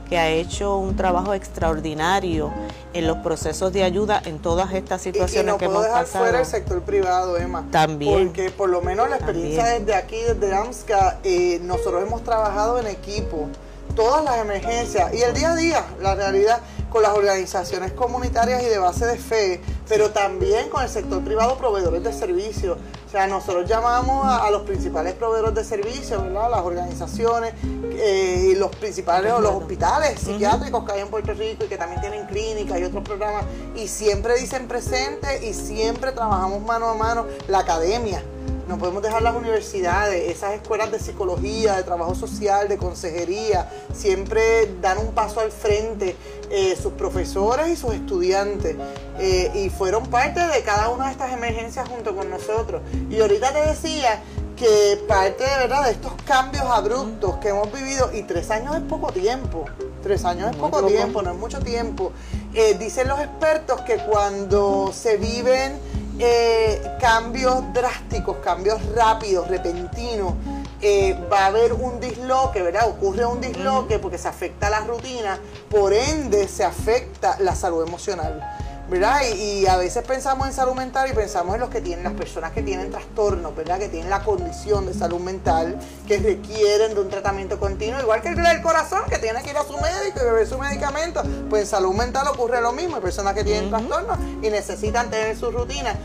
que 0.09 0.17
ha 0.17 0.29
hecho 0.29 0.77
un 0.77 0.95
trabajo 0.95 1.33
extraordinario 1.33 2.51
en 2.93 3.05
los 3.07 3.17
procesos 3.17 3.71
de 3.71 3.83
ayuda 3.83 4.21
en 4.25 4.39
todas 4.39 4.73
estas 4.73 5.01
situaciones 5.01 5.45
y, 5.45 5.47
y 5.47 5.51
no 5.51 5.57
que 5.57 5.65
puedo 5.67 5.79
hemos 5.79 5.87
dejar 5.87 6.05
pasado. 6.05 6.25
fuera 6.25 6.39
el 6.39 6.45
sector 6.45 6.81
privado, 6.81 7.37
Emma. 7.37 7.65
También. 7.71 8.27
Porque 8.27 8.49
por 8.49 8.69
lo 8.69 8.81
menos 8.81 9.09
la 9.09 9.17
experiencia 9.17 9.63
También. 9.63 9.85
desde 9.85 9.99
aquí, 9.99 10.17
desde 10.17 10.55
AMSCA, 10.55 11.19
eh, 11.23 11.59
nosotros 11.61 12.01
hemos 12.01 12.23
trabajado 12.23 12.79
en 12.79 12.87
equipo, 12.87 13.47
todas 13.95 14.23
las 14.23 14.39
emergencias 14.39 15.13
y 15.13 15.21
el 15.21 15.33
día 15.33 15.51
a 15.51 15.55
día, 15.55 15.85
la 16.01 16.15
realidad, 16.15 16.59
con 16.89 17.03
las 17.03 17.13
organizaciones 17.13 17.91
comunitarias 17.93 18.63
y 18.63 18.65
de 18.65 18.77
base 18.77 19.05
de 19.05 19.17
fe, 19.17 19.61
pero 19.87 20.11
también 20.11 20.69
con 20.69 20.83
el 20.83 20.89
sector 20.89 21.23
privado, 21.23 21.57
proveedores 21.57 22.03
de 22.03 22.13
servicios. 22.13 22.77
O 23.07 23.11
sea, 23.11 23.25
nosotros 23.27 23.67
llamamos 23.67 24.25
a, 24.25 24.45
a 24.45 24.51
los 24.51 24.63
principales 24.63 25.13
proveedores 25.13 25.55
de 25.55 25.63
servicios, 25.63 26.21
¿verdad? 26.21 26.49
Las 26.51 26.61
organizaciones 26.61 27.53
eh, 28.01 28.51
y 28.51 28.55
los 28.55 28.73
principales, 28.75 29.33
o 29.33 29.41
los 29.41 29.53
hospitales 29.53 30.19
psiquiátricos 30.19 30.85
que 30.85 30.91
hay 30.93 31.01
en 31.01 31.07
Puerto 31.09 31.33
Rico 31.33 31.65
y 31.65 31.67
que 31.67 31.77
también 31.77 32.01
tienen 32.01 32.25
clínicas 32.27 32.79
y 32.79 32.83
otros 32.83 33.03
programas. 33.03 33.45
Y 33.75 33.87
siempre 33.87 34.35
dicen 34.37 34.67
presente 34.67 35.45
y 35.45 35.53
siempre 35.53 36.11
trabajamos 36.11 36.61
mano 36.61 36.89
a 36.89 36.93
mano 36.93 37.25
la 37.47 37.59
academia. 37.59 38.23
No 38.69 38.77
podemos 38.77 39.01
dejar 39.01 39.23
las 39.23 39.35
universidades, 39.35 40.29
esas 40.29 40.53
escuelas 40.53 40.91
de 40.91 40.99
psicología, 40.99 41.75
de 41.75 41.81
trabajo 41.81 42.13
social, 42.13 42.69
de 42.69 42.77
consejería, 42.77 43.67
siempre 43.95 44.75
dan 44.79 44.99
un 44.99 45.11
paso 45.15 45.39
al 45.39 45.51
frente 45.51 46.15
eh, 46.51 46.77
sus 46.79 46.93
profesores 46.93 47.67
y 47.69 47.75
sus 47.75 47.95
estudiantes. 47.95 48.75
Eh, 49.17 49.51
y 49.55 49.71
fueron 49.71 50.05
parte 50.05 50.39
de 50.39 50.61
cada 50.61 50.89
una 50.89 51.07
de 51.07 51.13
estas 51.13 51.33
emergencias 51.33 51.89
junto 51.89 52.15
con 52.15 52.29
nosotros. 52.29 52.83
Y 53.09 53.19
ahorita 53.19 53.51
te 53.53 53.69
decía 53.69 54.21
que 54.55 55.03
parte 55.07 55.45
de 55.45 55.57
verdad 55.57 55.85
de 55.85 55.91
estos 55.91 56.13
cambios 56.23 56.65
abruptos 56.65 57.37
que 57.37 57.49
hemos 57.49 57.73
vivido, 57.73 58.11
y 58.13 58.21
tres 58.21 58.51
años 58.51 58.75
es 58.75 58.83
poco 58.83 59.11
tiempo, 59.11 59.65
tres 60.03 60.25
años 60.25 60.51
es 60.51 60.55
poco. 60.55 60.85
tiempo, 60.85 61.23
no 61.23 61.31
es 61.31 61.37
mucho 61.37 61.57
tiempo. 61.57 62.11
Eh, 62.53 62.77
dicen 62.79 63.07
los 63.07 63.19
expertos 63.19 63.81
que 63.81 63.97
cuando 63.97 64.91
se 64.93 65.17
viven 65.17 65.88
eh, 66.19 66.97
cambios 66.99 67.73
drásticos, 67.73 68.37
cambios 68.43 68.79
rápidos, 68.93 69.47
repentinos, 69.47 70.33
eh, 70.81 71.17
va 71.31 71.41
a 71.41 71.45
haber 71.47 71.73
un 71.73 71.99
disloque, 71.99 72.61
¿verdad? 72.61 72.89
Ocurre 72.89 73.25
un 73.25 73.41
disloque 73.41 73.99
porque 73.99 74.17
se 74.17 74.27
afecta 74.27 74.69
la 74.69 74.81
rutina, 74.81 75.39
por 75.69 75.93
ende 75.93 76.47
se 76.47 76.63
afecta 76.63 77.37
la 77.39 77.55
salud 77.55 77.85
emocional. 77.85 78.41
¿Verdad? 78.89 79.21
Y, 79.35 79.41
y, 79.41 79.67
a 79.67 79.77
veces 79.77 80.03
pensamos 80.03 80.47
en 80.47 80.53
salud 80.53 80.73
mental 80.73 81.09
y 81.09 81.13
pensamos 81.13 81.55
en 81.55 81.61
los 81.61 81.69
que 81.69 81.81
tienen, 81.81 82.03
las 82.03 82.13
personas 82.13 82.51
que 82.51 82.61
tienen 82.61 82.89
trastornos, 82.89 83.55
¿verdad? 83.55 83.79
Que 83.79 83.87
tienen 83.87 84.09
la 84.09 84.23
condición 84.23 84.85
de 84.85 84.93
salud 84.93 85.19
mental, 85.19 85.77
que 86.07 86.17
requieren 86.17 86.95
de 86.95 87.01
un 87.01 87.09
tratamiento 87.09 87.59
continuo, 87.59 87.99
igual 87.99 88.21
que 88.21 88.29
el 88.29 88.35
del 88.35 88.61
corazón, 88.61 89.01
que 89.09 89.19
tiene 89.19 89.41
que 89.43 89.51
ir 89.51 89.57
a 89.57 89.63
su 89.63 89.73
médico 89.73 90.19
y 90.21 90.25
beber 90.25 90.47
su 90.47 90.57
medicamento. 90.57 91.21
Pues 91.49 91.63
en 91.63 91.67
salud 91.67 91.93
mental 91.93 92.27
ocurre 92.27 92.61
lo 92.61 92.71
mismo, 92.71 92.95
hay 92.95 93.01
personas 93.01 93.33
que 93.33 93.43
tienen 93.43 93.65
uh 93.65 93.77
-huh. 93.77 93.87
trastornos 93.87 94.17
y 94.41 94.49
necesitan 94.49 95.09
tener 95.09 95.37
su 95.37 95.51
rutina. 95.51 95.95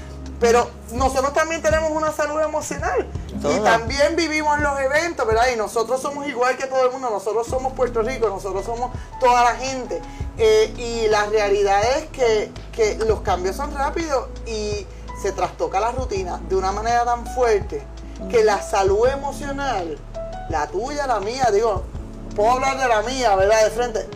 Pero 0.41 0.69
nosotros 0.93 1.33
también 1.33 1.63
tenemos 1.63 1.91
una 1.91 2.13
salud 2.13 2.41
emocional 2.41 3.07
Toda. 3.41 3.57
y 3.57 3.61
también 3.61 4.17
vivimos 4.17 4.61
los 4.61 4.79
eventos, 4.81 5.27
¿verdad? 5.27 5.45
Y 5.53 5.57
nosotros 5.57 6.01
somos 6.03 6.27
igual 6.27 6.57
que 6.57 6.67
todo 6.67 6.87
el 6.87 6.93
mundo, 6.93 7.09
nosotros 7.11 7.47
somos 7.47 7.73
Puerto 7.73 8.03
Rico, 8.03 8.29
nosotros 8.29 8.65
somos 8.65 8.91
toda 9.21 9.45
la 9.45 9.55
gente. 9.57 10.01
Eh, 10.37 10.75
y 10.77 11.09
la 11.09 11.27
realidad 11.27 11.81
es 11.97 12.07
que, 12.07 12.51
que, 12.73 12.97
los 13.07 13.21
cambios 13.21 13.55
son 13.55 13.73
rápidos 13.73 14.29
y 14.47 14.85
se 15.23 15.31
trastoca 15.33 15.79
la 15.79 15.93
rutina 15.93 16.41
de 16.49 16.57
una 16.57 16.73
manera 16.73 17.05
tan 17.05 17.25
fuerte 17.27 17.87
que 18.29 18.43
la 18.43 18.61
salud 18.61 19.07
emocional, 19.07 19.97
la 20.51 20.67
tuya, 20.67 21.07
la 21.07 21.21
mía, 21.21 21.51
digo, 21.53 21.85
puedo 22.35 22.53
hablar 22.53 22.79
de 22.79 22.89
la 22.89 23.03
mía, 23.03 23.37
¿verdad? 23.37 23.65
De 23.65 23.71
frente, 23.71 24.09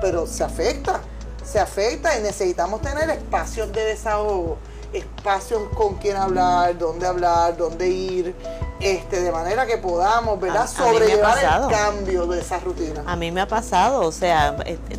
pero 0.00 0.26
se 0.26 0.42
afecta, 0.42 1.00
se 1.44 1.60
afecta 1.60 2.18
y 2.18 2.22
necesitamos 2.22 2.82
tener 2.82 3.08
espacios 3.10 3.72
de 3.72 3.84
desahogo, 3.84 4.58
espacios 4.92 5.62
con 5.74 5.94
quien 5.96 6.16
hablar, 6.16 6.76
dónde 6.78 7.06
hablar, 7.06 7.56
dónde 7.56 7.88
ir, 7.88 8.34
este, 8.80 9.20
de 9.20 9.32
manera 9.32 9.66
que 9.66 9.78
podamos, 9.78 10.40
¿verdad? 10.40 10.62
A, 10.62 10.64
a 10.64 10.68
Sobrellevar 10.68 11.38
el 11.38 11.70
cambio 11.70 12.26
de 12.26 12.40
esa 12.40 12.58
rutina. 12.58 13.02
A 13.06 13.16
mí 13.16 13.30
me 13.30 13.40
ha 13.40 13.48
pasado, 13.48 14.02
o 14.02 14.12
sea, 14.12 14.56
este, 14.66 14.98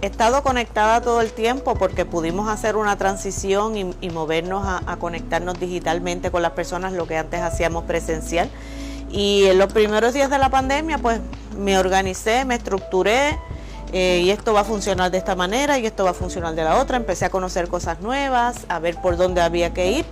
he 0.00 0.06
estado 0.06 0.42
conectada 0.42 1.00
todo 1.00 1.20
el 1.20 1.32
tiempo 1.32 1.74
porque 1.74 2.04
pudimos 2.04 2.48
hacer 2.48 2.76
una 2.76 2.96
transición 2.96 3.76
y, 3.76 3.94
y 4.00 4.10
movernos 4.10 4.66
a, 4.66 4.82
a, 4.86 4.96
conectarnos 4.96 5.58
digitalmente 5.58 6.30
con 6.30 6.42
las 6.42 6.52
personas, 6.52 6.92
lo 6.92 7.06
que 7.06 7.16
antes 7.16 7.40
hacíamos 7.40 7.84
presencial. 7.84 8.50
Y 9.10 9.46
en 9.46 9.58
los 9.58 9.72
primeros 9.72 10.12
días 10.12 10.30
de 10.30 10.38
la 10.38 10.50
pandemia, 10.50 10.98
pues 10.98 11.20
me 11.56 11.78
organicé, 11.78 12.44
me 12.44 12.56
estructuré 12.56 13.38
eh, 13.92 14.20
y 14.24 14.30
esto 14.30 14.52
va 14.52 14.60
a 14.60 14.64
funcionar 14.64 15.10
de 15.10 15.18
esta 15.18 15.34
manera 15.34 15.78
y 15.78 15.86
esto 15.86 16.04
va 16.04 16.10
a 16.10 16.14
funcionar 16.14 16.54
de 16.54 16.64
la 16.64 16.76
otra. 16.78 16.96
Empecé 16.96 17.24
a 17.24 17.30
conocer 17.30 17.68
cosas 17.68 18.00
nuevas, 18.00 18.66
a 18.68 18.78
ver 18.78 18.96
por 19.00 19.16
dónde 19.16 19.40
había 19.40 19.72
que 19.72 19.90
ir, 19.90 20.06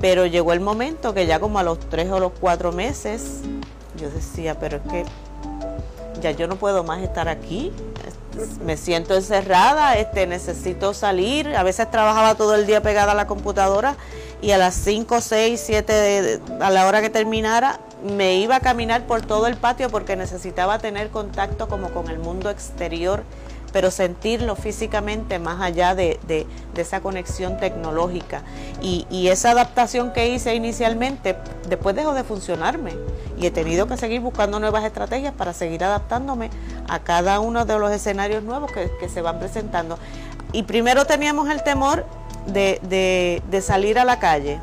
pero 0.00 0.26
llegó 0.26 0.52
el 0.52 0.60
momento 0.60 1.14
que 1.14 1.26
ya 1.26 1.40
como 1.40 1.58
a 1.58 1.62
los 1.62 1.80
tres 1.80 2.10
o 2.10 2.20
los 2.20 2.32
cuatro 2.38 2.72
meses, 2.72 3.40
yo 3.98 4.10
decía, 4.10 4.58
pero 4.58 4.78
es 4.78 4.82
que 4.90 5.04
ya 6.20 6.30
yo 6.30 6.46
no 6.46 6.56
puedo 6.56 6.84
más 6.84 7.02
estar 7.02 7.28
aquí, 7.28 7.72
me 8.64 8.76
siento 8.76 9.14
encerrada, 9.14 9.96
este, 9.96 10.26
necesito 10.26 10.92
salir, 10.92 11.56
a 11.56 11.62
veces 11.62 11.90
trabajaba 11.90 12.34
todo 12.34 12.54
el 12.54 12.66
día 12.66 12.82
pegada 12.82 13.12
a 13.12 13.14
la 13.14 13.26
computadora 13.26 13.96
y 14.42 14.50
a 14.50 14.58
las 14.58 14.74
5, 14.74 15.20
6, 15.20 15.62
7 15.64 16.40
a 16.60 16.70
la 16.70 16.86
hora 16.86 17.00
que 17.00 17.10
terminara 17.10 17.80
me 18.04 18.36
iba 18.36 18.56
a 18.56 18.60
caminar 18.60 19.06
por 19.06 19.22
todo 19.22 19.46
el 19.46 19.56
patio 19.56 19.90
porque 19.90 20.16
necesitaba 20.16 20.78
tener 20.78 21.10
contacto 21.10 21.68
como 21.68 21.90
con 21.90 22.08
el 22.08 22.18
mundo 22.18 22.50
exterior, 22.50 23.24
pero 23.72 23.90
sentirlo 23.90 24.54
físicamente 24.54 25.38
más 25.38 25.60
allá 25.60 25.94
de, 25.94 26.46
esa 26.76 27.00
conexión 27.00 27.58
tecnológica. 27.58 28.42
Y, 28.80 29.06
y, 29.10 29.28
esa 29.28 29.50
adaptación 29.50 30.12
que 30.12 30.28
hice 30.28 30.54
inicialmente, 30.54 31.36
después 31.68 31.96
dejó 31.96 32.14
de 32.14 32.22
funcionarme 32.22 32.92
y 33.38 33.46
he 33.46 33.50
tenido 33.50 33.86
que 33.86 33.96
seguir 33.96 34.20
buscando 34.20 34.60
nuevas 34.60 34.84
estrategias 34.84 35.34
para 35.34 35.52
seguir 35.52 35.84
adaptándome 35.84 36.50
a 36.88 37.00
cada 37.00 37.40
uno 37.40 37.64
de 37.64 37.78
los 37.78 37.90
escenarios 37.90 38.42
nuevos 38.42 38.70
que, 38.72 39.08
se 39.08 39.22
van 39.22 39.38
presentando. 39.38 39.98
Y 40.52 40.62
primero 40.62 41.04
teníamos 41.04 41.50
el 41.50 41.62
temor 41.62 42.06
de, 42.46 43.62
salir 43.62 43.98
a 43.98 44.04
la 44.04 44.18
calle. 44.18 44.60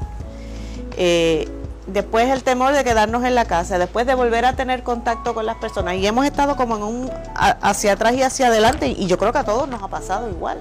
Eh, 0.97 1.47
después 1.87 2.29
el 2.29 2.43
temor 2.43 2.73
de 2.73 2.83
quedarnos 2.83 3.23
en 3.23 3.35
la 3.35 3.45
casa, 3.45 3.77
después 3.77 4.05
de 4.05 4.15
volver 4.15 4.45
a 4.45 4.55
tener 4.55 4.83
contacto 4.83 5.33
con 5.33 5.45
las 5.45 5.57
personas. 5.57 5.95
Y 5.95 6.07
hemos 6.07 6.25
estado 6.25 6.55
como 6.55 6.77
en 6.77 6.83
un 6.83 7.11
hacia 7.35 7.93
atrás 7.93 8.13
y 8.13 8.23
hacia 8.23 8.47
adelante. 8.47 8.87
Y 8.87 9.07
yo 9.07 9.17
creo 9.17 9.31
que 9.31 9.39
a 9.39 9.43
todos 9.43 9.67
nos 9.67 9.81
ha 9.81 9.87
pasado 9.87 10.29
igual. 10.29 10.59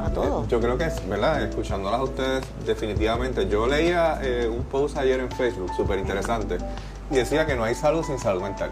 A 0.00 0.08
todos. 0.10 0.48
Yo 0.48 0.60
creo 0.60 0.78
que 0.78 0.84
es, 0.84 1.06
¿verdad? 1.06 1.42
Escuchándolas 1.42 2.00
a 2.00 2.04
ustedes, 2.04 2.44
definitivamente. 2.66 3.48
Yo 3.48 3.66
leía 3.66 4.18
eh, 4.22 4.48
un 4.48 4.64
post 4.64 4.96
ayer 4.96 5.20
en 5.20 5.30
Facebook, 5.30 5.70
súper 5.76 5.98
interesante, 5.98 6.58
y 7.10 7.16
decía 7.16 7.46
que 7.46 7.54
no 7.54 7.64
hay 7.64 7.74
salud 7.74 8.02
sin 8.02 8.18
salud 8.18 8.42
mental. 8.42 8.70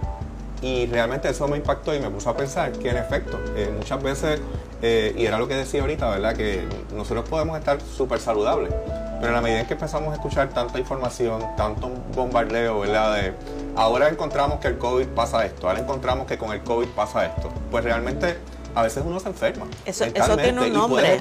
Y 0.63 0.87
realmente 0.87 1.29
eso 1.29 1.49
me 1.49 1.57
impactó 1.57 1.95
y 1.95 2.01
me 2.01 2.11
puso 2.11 2.29
a 2.31 2.37
pensar 2.37 2.73
que 2.73 2.91
en 2.91 2.99
efecto, 2.99 3.41
eh, 3.57 3.73
muchas 3.75 4.03
veces, 4.03 4.41
eh, 4.83 5.15
y 5.17 5.25
era 5.25 5.39
lo 5.39 5.49
que 5.49 5.55
decía 5.55 5.81
ahorita, 5.81 6.09
¿verdad? 6.11 6.37
Que 6.37 6.67
nosotros 6.95 7.29
podemos 7.29 7.59
estar 7.59 7.81
súper 7.81 8.21
saludables, 8.21 8.73
pero 9.21 9.29
en 9.29 9.35
la 9.35 9.41
medida 9.41 9.61
en 9.61 9.67
que 9.67 9.75
empezamos 9.75 10.11
a 10.11 10.15
escuchar 10.15 10.51
tanta 10.51 10.79
información, 10.79 11.43
tanto 11.57 11.89
bombardeo, 12.15 12.81
¿verdad? 12.81 13.15
De 13.17 13.33
ahora 13.75 14.09
encontramos 14.09 14.61
que 14.61 14.69
el 14.69 14.79
COVID 14.79 15.07
pasa 15.09 15.47
esto, 15.47 15.67
ahora 15.67 15.81
encontramos 15.81 16.27
que 16.27 16.37
con 16.37 16.53
el 16.53 16.63
COVID 16.63 16.89
pasa 16.89 17.27
esto, 17.27 17.49
pues 17.71 17.83
realmente 17.83 18.37
a 18.75 18.83
veces 18.83 19.03
uno 19.05 19.19
se 19.19 19.29
enferma. 19.29 19.67
Eso, 19.85 20.05
eso 20.05 20.37
tiene 20.37 20.61
un 20.61 20.73
nombre. 20.73 21.15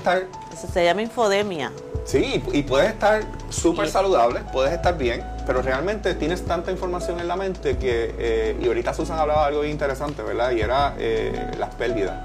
eso 0.54 0.68
se 0.72 0.84
llama 0.84 1.02
infodemia. 1.02 1.72
Sí, 2.06 2.44
y 2.52 2.64
puedes 2.64 2.92
estar 2.92 3.24
súper 3.50 3.88
saludable, 3.90 4.42
puedes 4.52 4.74
estar 4.74 4.98
bien, 4.98 5.24
pero 5.50 5.64
realmente 5.64 6.14
tienes 6.14 6.46
tanta 6.46 6.70
información 6.70 7.20
en 7.20 7.28
la 7.28 7.36
mente 7.36 7.80
que, 7.80 8.14
eh, 8.20 8.56
y 8.62 8.68
ahorita 8.68 8.94
Susan 8.94 9.18
hablaba 9.18 9.42
de 9.42 9.48
algo 9.48 9.66
interesante, 9.66 10.22
¿verdad? 10.22 10.52
Y 10.52 10.62
era 10.62 10.94
eh, 11.00 11.54
las 11.58 11.74
pérdidas. 11.74 12.24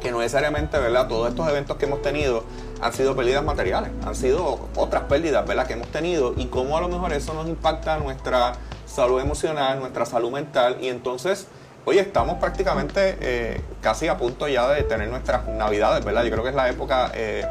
Que 0.00 0.10
no 0.10 0.20
necesariamente, 0.20 0.78
¿verdad? 0.78 1.06
Todos 1.06 1.28
estos 1.28 1.46
eventos 1.50 1.76
que 1.76 1.84
hemos 1.84 2.00
tenido 2.00 2.44
han 2.80 2.94
sido 2.94 3.14
pérdidas 3.14 3.44
materiales, 3.44 3.90
han 4.06 4.14
sido 4.14 4.70
otras 4.74 5.02
pérdidas, 5.02 5.46
¿verdad? 5.46 5.66
Que 5.66 5.74
hemos 5.74 5.88
tenido 5.88 6.32
y 6.34 6.46
cómo 6.46 6.78
a 6.78 6.80
lo 6.80 6.88
mejor 6.88 7.12
eso 7.12 7.34
nos 7.34 7.46
impacta 7.46 7.98
nuestra 7.98 8.54
salud 8.86 9.20
emocional, 9.20 9.78
nuestra 9.78 10.06
salud 10.06 10.30
mental 10.30 10.78
y 10.80 10.88
entonces 10.88 11.48
Oye, 11.88 12.00
estamos 12.00 12.38
prácticamente 12.38 13.16
eh, 13.20 13.60
casi 13.80 14.08
a 14.08 14.16
punto 14.16 14.48
ya 14.48 14.68
de 14.70 14.82
tener 14.82 15.08
nuestras 15.08 15.46
navidades, 15.46 16.04
¿verdad? 16.04 16.24
Yo 16.24 16.32
creo 16.32 16.42
que 16.42 16.48
es 16.48 16.56
la 16.56 16.68
época 16.68 17.12
eh, 17.14 17.46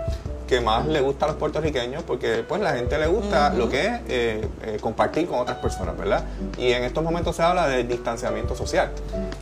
que 0.47 0.61
más 0.61 0.85
le 0.85 1.01
gusta 1.01 1.25
a 1.25 1.29
los 1.29 1.37
puertorriqueños 1.37 2.03
porque 2.03 2.43
pues 2.47 2.61
la 2.61 2.73
gente 2.73 2.97
le 2.97 3.07
gusta 3.07 3.53
lo 3.53 3.69
que 3.69 3.85
es 3.85 4.01
eh, 4.07 4.77
compartir 4.81 5.27
con 5.27 5.39
otras 5.39 5.57
personas, 5.57 5.97
¿verdad? 5.97 6.23
Y 6.57 6.71
en 6.71 6.83
estos 6.83 7.03
momentos 7.03 7.35
se 7.35 7.43
habla 7.43 7.67
de 7.67 7.83
distanciamiento 7.83 8.55
social. 8.55 8.91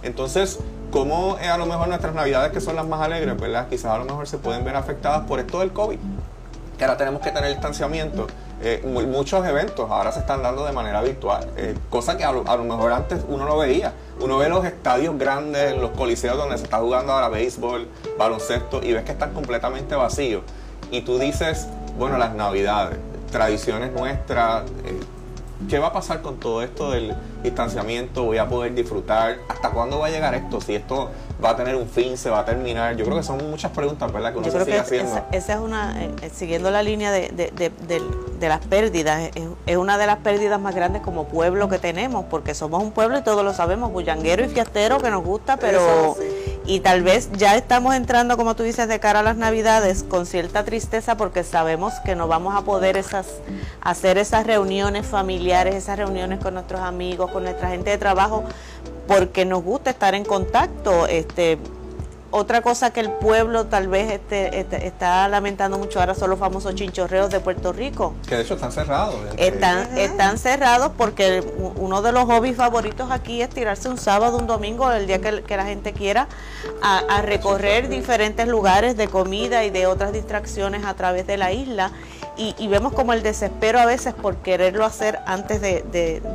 Entonces, 0.01 0.59
¿cómo 0.91 1.37
a 1.37 1.57
lo 1.57 1.65
mejor 1.65 1.87
nuestras 1.87 2.15
navidades 2.15 2.51
que 2.51 2.61
son 2.61 2.75
las 2.75 2.87
más 2.87 3.01
alegres, 3.01 3.39
¿verdad? 3.39 3.67
Quizás 3.69 3.91
a 3.91 3.97
lo 3.97 4.05
mejor 4.05 4.27
se 4.27 4.37
pueden 4.37 4.63
ver 4.63 4.75
afectadas 4.75 5.27
por 5.27 5.39
esto 5.39 5.59
del 5.59 5.73
COVID, 5.73 5.97
que 6.77 6.83
ahora 6.83 6.97
tenemos 6.97 7.21
que 7.21 7.31
tener 7.31 7.49
distanciamiento 7.49 8.27
eh, 8.65 8.81
muchos 8.85 9.45
eventos 9.45 9.91
ahora 9.91 10.13
se 10.13 10.19
están 10.19 10.41
dando 10.41 10.65
de 10.65 10.71
manera 10.71 11.01
virtual, 11.01 11.45
eh, 11.57 11.75
cosa 11.89 12.15
que 12.15 12.23
a 12.23 12.31
lo, 12.31 12.63
mejor 12.63 12.93
antes 12.93 13.19
uno 13.27 13.45
no 13.45 13.57
veía. 13.57 13.91
Uno 14.21 14.37
ve 14.37 14.47
los 14.47 14.63
estadios 14.63 15.17
grandes, 15.17 15.75
los 15.77 15.91
coliseos 15.91 16.37
donde 16.37 16.57
se 16.57 16.63
está 16.63 16.77
jugando 16.77 17.11
ahora 17.11 17.27
béisbol, 17.27 17.89
baloncesto, 18.17 18.81
y 18.81 18.93
ves 18.93 19.03
que 19.03 19.11
están 19.11 19.33
completamente 19.33 19.95
vacíos. 19.95 20.43
Y 20.93 21.01
tú 21.01 21.17
dices, 21.17 21.67
bueno, 21.97 22.19
las 22.19 22.36
navidades, 22.36 22.99
tradiciones 23.32 23.91
nuestras, 23.93 24.69
eh, 24.86 24.99
¿qué 25.67 25.79
va 25.79 25.88
a 25.88 25.91
pasar 25.91 26.21
con 26.21 26.39
todo 26.39 26.62
esto 26.62 26.91
del 26.91 27.15
distanciamiento? 27.41 28.25
¿Voy 28.25 28.38
a 28.38 28.47
poder 28.47 28.75
disfrutar? 28.75 29.38
¿Hasta 29.49 29.71
cuándo 29.71 29.97
va 29.97 30.06
a 30.06 30.10
llegar 30.12 30.36
esto? 30.36 30.62
Si 30.62 30.75
esto 30.75 31.10
va 31.43 31.49
a 31.49 31.56
tener 31.56 31.75
un 31.75 31.89
fin, 31.89 32.15
se 32.15 32.29
va 32.29 32.41
a 32.41 32.45
terminar. 32.45 32.95
Yo 32.95 33.06
creo 33.06 33.17
que 33.17 33.23
son 33.23 33.39
muchas 33.49 33.71
preguntas, 33.71 34.13
¿verdad? 34.13 34.34
Que 34.34 34.38
uno 34.38 34.51
se 34.51 34.65
sigue 34.65 34.77
haciendo. 34.77 35.25
Esa, 35.32 35.53
es 35.53 35.60
una, 35.60 36.03
eh, 36.03 36.12
eh, 36.21 36.29
siguiendo 36.32 36.69
la 36.69 36.84
línea 36.84 37.12
de, 37.12 37.71
las 38.39 38.60
pérdidas, 38.60 39.32
es, 39.65 39.77
una 39.77 39.97
de 39.97 40.06
las 40.06 40.19
pérdidas 40.19 40.62
más 40.62 40.75
grandes 40.75 41.01
como 41.01 41.25
pueblo 41.25 41.69
que 41.69 41.79
tenemos, 41.79 42.25
porque 42.29 42.53
somos 42.53 42.84
un 42.84 42.91
pueblo 42.91 43.17
y 43.17 43.23
todos 43.23 43.43
lo 43.43 43.56
sabemos, 43.56 43.91
bullanguero 43.91 44.45
y 44.45 44.49
fiestero 44.49 44.99
que 44.99 45.10
nos 45.10 45.23
gusta, 45.23 45.58
pero 45.58 46.15
y 46.65 46.80
tal 46.80 47.04
vez 47.04 47.30
ya 47.34 47.56
estamos 47.56 47.93
entrando, 47.95 48.38
como 48.38 48.56
tú 48.56 48.63
dices, 48.63 48.88
de 48.88 48.99
cara 48.99 49.19
a 49.19 49.23
las 49.23 49.36
navidades 49.36 50.04
con 50.04 50.26
cierta 50.26 50.63
tristeza 50.63 51.17
porque 51.17 51.43
sabemos 51.43 51.93
que 52.06 52.15
no 52.15 52.28
vamos 52.28 52.56
a 52.56 52.62
poder 52.62 52.95
esas, 52.95 53.28
hacer 53.82 54.17
esas 54.17 54.47
reuniones 54.47 55.06
familiares, 55.06 55.76
esas 55.76 55.97
reuniones 55.97 56.39
con 56.39 56.54
nuestros 56.54 56.82
amigos, 56.82 57.32
con 57.32 57.43
nuestra 57.43 57.69
gente 57.69 57.89
de 57.89 57.97
trabajo, 57.97 58.43
porque 59.08 59.43
nos 59.43 59.63
gusta 59.63 59.89
estar 59.89 60.15
en 60.15 60.23
contacto. 60.23 61.06
Este, 61.08 61.58
otra 62.34 62.63
cosa 62.63 62.91
que 62.91 63.00
el 63.00 63.12
pueblo 63.12 63.67
tal 63.67 63.88
vez 63.88 64.12
este, 64.12 64.60
este, 64.60 64.88
está 64.88 65.28
lamentando 65.28 65.78
mucho 65.78 66.00
ahora 66.00 66.15
son 66.15 66.32
los 66.32 66.39
famosos 66.39 66.74
chinchorreos 66.74 67.30
de 67.30 67.39
Puerto 67.39 67.72
Rico. 67.72 68.15
Que 68.28 68.38
de 68.38 68.41
hecho 68.41 68.56
están 68.56 68.72
cerrados. 68.72 69.15
Están, 69.38 69.96
están 69.96 70.39
cerrados 70.39 70.93
porque 70.98 71.43
uno 71.76 72.02
de 72.02 72.12
los 72.12 72.26
hobbies 72.26 72.58
favoritos 72.58 73.12
aquí 73.12 73.43
es 73.43 73.50
tirarse 73.50 73.88
un 73.88 74.00
sábado, 74.00 74.39
un 74.39 74.48
domingo, 74.48 74.91
el 74.91 75.06
día 75.06 75.22
que, 75.22 75.56
la 75.56 75.65
gente 75.65 75.93
quiera, 75.93 76.28
a, 76.82 77.22
recorrer 77.22 77.88
diferentes 77.88 78.48
lugares 78.48 78.98
de 78.98 79.08
comida 79.08 79.63
y 79.63 79.69
de 79.69 79.86
otras 79.86 80.12
distracciones 80.12 80.86
a 80.86 80.96
través 80.96 81.28
de 81.28 81.38
la 81.38 81.52
isla. 81.52 81.91
Y, 82.36 82.67
vemos 82.67 82.93
como 82.93 83.13
el 83.13 83.22
desespero 83.22 83.80
a 83.80 83.86
veces 83.86 84.13
por 84.15 84.38
quererlo 84.38 84.86
hacer 84.86 85.19
antes 85.28 85.62
de, 85.62 85.84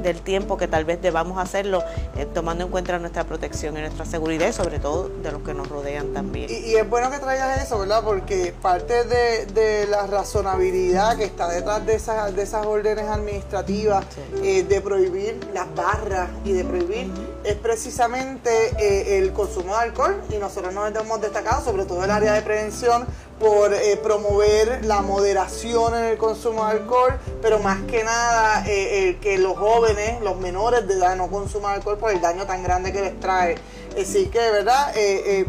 del 0.03 0.21
tiempo 0.21 0.57
que 0.57 0.69
tal 0.69 0.85
vez 0.85 1.03
debamos 1.03 1.39
hacerlo, 1.39 1.83
eh, 2.17 2.27
tomando 2.33 2.65
en 2.65 2.71
cuenta 2.71 2.97
nuestra 3.01 3.25
protección 3.25 3.77
y 3.77 3.81
nuestra 3.81 4.05
seguridad 4.05 4.49
y 4.49 4.53
sobre 4.53 4.79
todo 4.79 5.09
de 5.09 5.33
los 5.33 5.43
que 5.43 5.55
nos 5.55 5.69
rodean 5.69 6.13
también. 6.13 6.49
Y, 6.51 6.77
es 6.77 6.89
bueno 6.89 7.11
que 7.11 7.19
traigas 7.19 7.63
eso, 7.63 7.81
¿verdad? 7.81 8.03
Porque 8.05 8.55
parte 8.63 9.05
de, 9.05 9.87
la 9.89 10.07
razonabilidad 10.07 11.17
que 11.17 11.25
está 11.25 11.49
detrás 11.49 11.85
de 11.85 11.95
esas, 11.95 12.35
de 12.35 12.43
esas 12.43 12.65
órdenes 12.65 13.07
administrativas, 13.07 14.05
eh, 14.43 14.63
de 14.63 14.81
prohibir 14.81 15.39
las 15.53 15.73
barras 15.75 16.29
y 16.45 16.53
de 16.53 16.65
prohibir, 16.65 17.11
es 17.45 17.55
precisamente 17.55 18.51
eh, 18.79 19.19
el 19.19 19.33
consumo 19.33 19.75
de 19.77 19.83
alcohol. 19.83 20.21
Y 20.31 20.37
nosotros 20.37 20.73
nos 20.73 20.95
hemos 20.95 21.21
destacado, 21.21 21.65
sobre 21.65 21.85
todo 21.85 21.99
en 21.99 22.05
el 22.05 22.11
área 22.11 22.33
de 22.35 22.43
prevención, 22.43 23.07
por 23.39 23.73
eh, 23.73 23.97
promover 24.03 24.85
la 24.85 25.03
moderación 25.03 25.95
en 25.95 26.05
el 26.05 26.19
consumo 26.19 26.65
de 26.67 26.73
alcohol, 26.73 27.19
pero 27.41 27.59
más 27.59 27.83
que 27.83 28.05
nada 28.05 28.65
que 28.65 29.37
los 29.39 29.57
jóvenes, 29.57 30.21
los 30.23 30.39
menores 30.39 30.87
de 30.87 30.95
edad 30.95 31.17
no 31.17 31.29
consuman 31.29 31.75
alcohol 31.75 31.99
por 31.99 32.11
el 32.11 32.21
daño 32.21 32.47
tan 32.47 32.63
grande 32.63 32.93
que 32.93 33.01
les 33.01 33.21
trae. 33.21 33.57
Así 34.01 34.27
que, 34.27 34.39
¿verdad? 34.39 34.95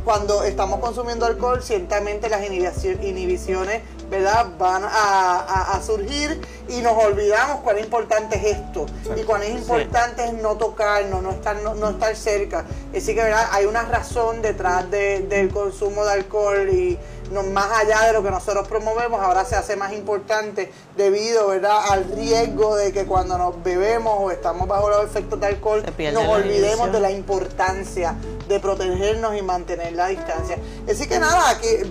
cuando 0.04 0.44
estamos 0.44 0.80
consumiendo 0.80 1.26
alcohol, 1.26 1.62
ciertamente 1.62 2.30
las 2.30 2.44
inhibiciones 2.44 3.82
¿verdad? 4.10 4.48
van 4.58 4.84
a, 4.86 5.80
surgir 5.86 6.42
y 6.68 6.82
nos 6.82 6.94
olvidamos 7.04 7.62
cuán 7.62 7.80
importante 7.80 8.36
es 8.36 8.58
esto 8.58 8.86
y 9.16 9.24
cuán 9.24 9.44
es 9.44 9.52
importante 9.52 10.26
es 10.26 10.34
no 10.34 10.56
tocarnos, 10.58 11.24
no 11.24 11.32
estar, 11.32 11.56
no, 11.62 11.90
estar 11.90 12.16
cerca. 12.16 12.66
Así 12.96 13.16
que 13.16 13.24
¿verdad? 13.24 13.48
hay 13.52 13.66
una 13.66 13.84
razón 13.84 14.42
detrás 14.42 14.90
del 14.92 15.50
consumo 15.54 16.04
de 16.06 16.12
alcohol 16.12 16.70
y 16.70 16.98
no, 17.32 17.44
más 17.44 17.72
allá 17.72 18.08
de 18.08 18.14
lo 18.14 18.24
que 18.24 18.32
nosotros 18.32 18.68
promovemos, 18.68 19.22
ahora 19.22 19.46
se 19.46 19.56
hace 19.56 19.76
más 19.76 19.94
importante 19.94 20.72
debido 20.98 21.48
¿verdad? 21.48 21.80
al 21.90 22.06
riesgo 22.16 22.76
de 22.76 22.92
que 22.92 23.06
cuando 23.06 23.38
nos 23.38 23.64
bebemos 23.64 24.16
o 24.18 24.32
estamos 24.32 24.68
bajo 24.68 24.90
los 24.90 25.06
efectos 25.06 25.40
de 25.40 25.48
alcohol 25.48 25.84
nos 26.14 26.28
olvidemos 26.28 26.92
de 26.92 27.00
la 27.00 27.12
importancia 27.12 28.16
de 28.48 28.60
protegernos 28.60 29.38
y 29.38 29.42
mantener 29.42 29.94
la 29.94 30.08
distancia. 30.08 30.58
Así 30.90 31.08
que 31.08 31.20
nada, 31.20 31.60
que 31.60 31.86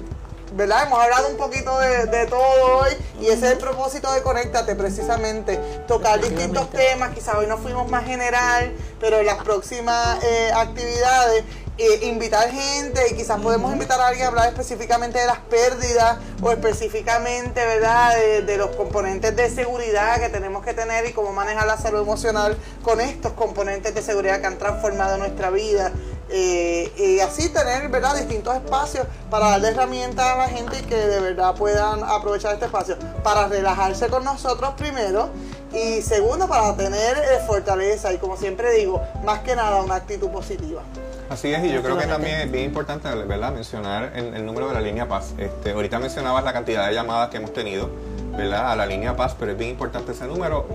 ¿verdad? 0.52 0.84
Hemos 0.86 0.98
hablado 1.00 1.28
un 1.28 1.36
poquito 1.36 1.78
de, 1.78 2.06
de 2.06 2.26
todo 2.26 2.78
hoy 2.78 2.90
y 3.20 3.26
ese 3.26 3.46
es 3.46 3.52
el 3.52 3.58
propósito 3.58 4.12
de 4.12 4.22
Conéctate, 4.22 4.74
precisamente, 4.74 5.56
tocar 5.86 6.20
distintos 6.20 6.70
temas, 6.70 7.14
quizás 7.14 7.34
hoy 7.34 7.46
no 7.46 7.58
fuimos 7.58 7.88
más 7.90 8.04
general, 8.04 8.72
pero 9.00 9.18
en 9.18 9.26
las 9.26 9.42
próximas 9.42 10.22
eh, 10.22 10.50
actividades 10.54 11.44
eh, 11.80 12.06
invitar 12.06 12.50
gente 12.50 13.00
y 13.08 13.14
quizás 13.14 13.40
podemos 13.40 13.72
invitar 13.72 14.00
a 14.00 14.08
alguien 14.08 14.24
a 14.24 14.28
hablar 14.30 14.48
específicamente 14.48 15.20
de 15.20 15.26
las 15.26 15.38
pérdidas 15.38 16.18
o 16.42 16.50
específicamente, 16.50 17.64
¿verdad?, 17.64 18.16
de, 18.16 18.42
de 18.42 18.56
los 18.56 18.74
componentes 18.74 19.36
de 19.36 19.48
seguridad 19.48 20.18
que 20.18 20.28
tenemos 20.28 20.64
que 20.64 20.74
tener 20.74 21.06
y 21.06 21.12
cómo 21.12 21.32
manejar 21.32 21.68
la 21.68 21.76
salud 21.76 22.00
emocional 22.00 22.56
con 22.82 23.00
estos 23.00 23.32
componentes 23.34 23.94
de 23.94 24.02
seguridad 24.02 24.40
que 24.40 24.48
han 24.48 24.58
transformado 24.58 25.18
nuestra 25.18 25.50
vida. 25.50 25.92
Eh, 26.30 26.92
y 26.96 27.20
así 27.20 27.48
tener 27.48 27.88
verdad 27.88 28.14
distintos 28.14 28.54
espacios 28.54 29.06
para 29.30 29.50
darle 29.50 29.68
herramientas 29.68 30.26
a 30.26 30.36
la 30.36 30.48
gente 30.48 30.82
que 30.82 30.94
de 30.94 31.20
verdad 31.20 31.54
puedan 31.54 32.04
aprovechar 32.04 32.52
este 32.52 32.66
espacio 32.66 32.96
para 33.24 33.48
relajarse 33.48 34.08
con 34.08 34.24
nosotros 34.24 34.74
primero 34.76 35.30
y 35.72 36.02
segundo 36.02 36.46
para 36.46 36.76
tener 36.76 37.16
eh, 37.16 37.40
fortaleza 37.46 38.12
y 38.12 38.18
como 38.18 38.36
siempre 38.36 38.72
digo 38.72 39.02
más 39.24 39.40
que 39.40 39.56
nada 39.56 39.82
una 39.82 39.94
actitud 39.94 40.28
positiva 40.28 40.82
Así 41.30 41.52
es, 41.52 41.62
y 41.62 41.70
yo 41.70 41.82
creo 41.82 41.98
que 41.98 42.06
también 42.06 42.40
es 42.40 42.50
bien 42.50 42.64
importante 42.64 43.08
¿verdad? 43.14 43.52
mencionar 43.52 44.12
el, 44.14 44.34
el 44.34 44.46
número 44.46 44.68
de 44.68 44.74
la 44.74 44.80
línea 44.80 45.06
Paz. 45.06 45.34
Este, 45.36 45.72
ahorita 45.72 45.98
mencionabas 45.98 46.42
la 46.42 46.54
cantidad 46.54 46.86
de 46.88 46.94
llamadas 46.94 47.28
que 47.28 47.36
hemos 47.36 47.52
tenido 47.52 47.90
¿verdad? 48.34 48.72
a 48.72 48.76
la 48.76 48.86
línea 48.86 49.14
Paz, 49.14 49.36
pero 49.38 49.52
es 49.52 49.58
bien 49.58 49.72
importante 49.72 50.12
ese 50.12 50.26
número, 50.26 50.66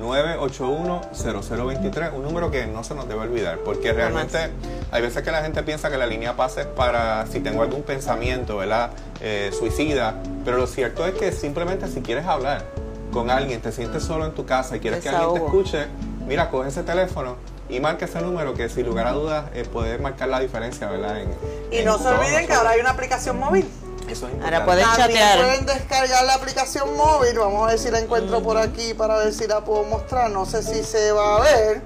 1-800-981-0023, 0.00 2.14
un 2.14 2.22
número 2.22 2.50
que 2.50 2.66
no 2.66 2.84
se 2.84 2.94
nos 2.94 3.08
debe 3.08 3.20
olvidar, 3.20 3.58
porque 3.58 3.92
realmente 3.92 4.50
hay 4.90 5.02
veces 5.02 5.22
que 5.22 5.30
la 5.30 5.42
gente 5.42 5.62
piensa 5.62 5.90
que 5.90 5.98
la 5.98 6.06
línea 6.06 6.36
Paz 6.36 6.56
es 6.58 6.66
para 6.66 7.26
si 7.26 7.40
tengo 7.40 7.62
algún 7.62 7.82
pensamiento 7.82 8.58
¿verdad? 8.58 8.90
Eh, 9.20 9.50
suicida, 9.56 10.14
pero 10.44 10.58
lo 10.58 10.66
cierto 10.66 11.06
es 11.06 11.14
que 11.14 11.32
simplemente 11.32 11.88
si 11.88 12.00
quieres 12.00 12.26
hablar 12.26 12.64
con 13.12 13.30
alguien, 13.30 13.60
te 13.60 13.72
sientes 13.72 14.02
solo 14.02 14.26
en 14.26 14.32
tu 14.32 14.44
casa 14.44 14.76
y 14.76 14.80
quieres 14.80 15.02
que 15.02 15.08
alguien 15.08 15.34
te 15.34 15.46
escuche, 15.46 15.86
mira, 16.26 16.50
coge 16.50 16.68
ese 16.68 16.82
teléfono 16.82 17.36
y 17.68 17.80
marca 17.80 18.04
ese 18.04 18.20
número 18.20 18.54
que 18.54 18.68
sin 18.68 18.86
lugar 18.86 19.06
a 19.06 19.12
dudas 19.12 19.46
eh, 19.54 19.64
puede 19.70 19.98
marcar 19.98 20.28
la 20.28 20.40
diferencia, 20.40 20.88
¿verdad? 20.88 21.20
En, 21.20 21.28
y 21.70 21.78
en 21.78 21.84
no 21.84 21.98
se 21.98 22.08
olviden 22.08 22.46
que 22.46 22.52
ahora 22.52 22.70
hay 22.70 22.80
una 22.80 22.90
aplicación 22.90 23.38
móvil 23.38 23.66
Eso 24.08 24.26
es 24.28 24.42
Ahora 24.42 24.64
pueden 24.64 24.84
También 24.84 25.08
chatear. 25.08 25.38
pueden 25.38 25.66
descargar 25.66 26.24
la 26.24 26.34
aplicación 26.34 26.96
móvil. 26.96 27.38
Vamos 27.38 27.64
a 27.64 27.66
ver 27.70 27.78
si 27.78 27.90
la 27.90 27.98
encuentro 27.98 28.42
por 28.42 28.56
aquí 28.56 28.94
para 28.94 29.16
ver 29.18 29.34
si 29.34 29.46
la 29.46 29.60
puedo 29.60 29.84
mostrar. 29.84 30.30
No 30.30 30.46
sé 30.46 30.62
si 30.62 30.82
se 30.82 31.12
va 31.12 31.36
a 31.36 31.40
ver, 31.40 31.82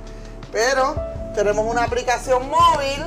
pero 0.53 0.95
tenemos 1.35 1.67
una 1.67 1.85
aplicación 1.85 2.49
móvil 2.49 3.05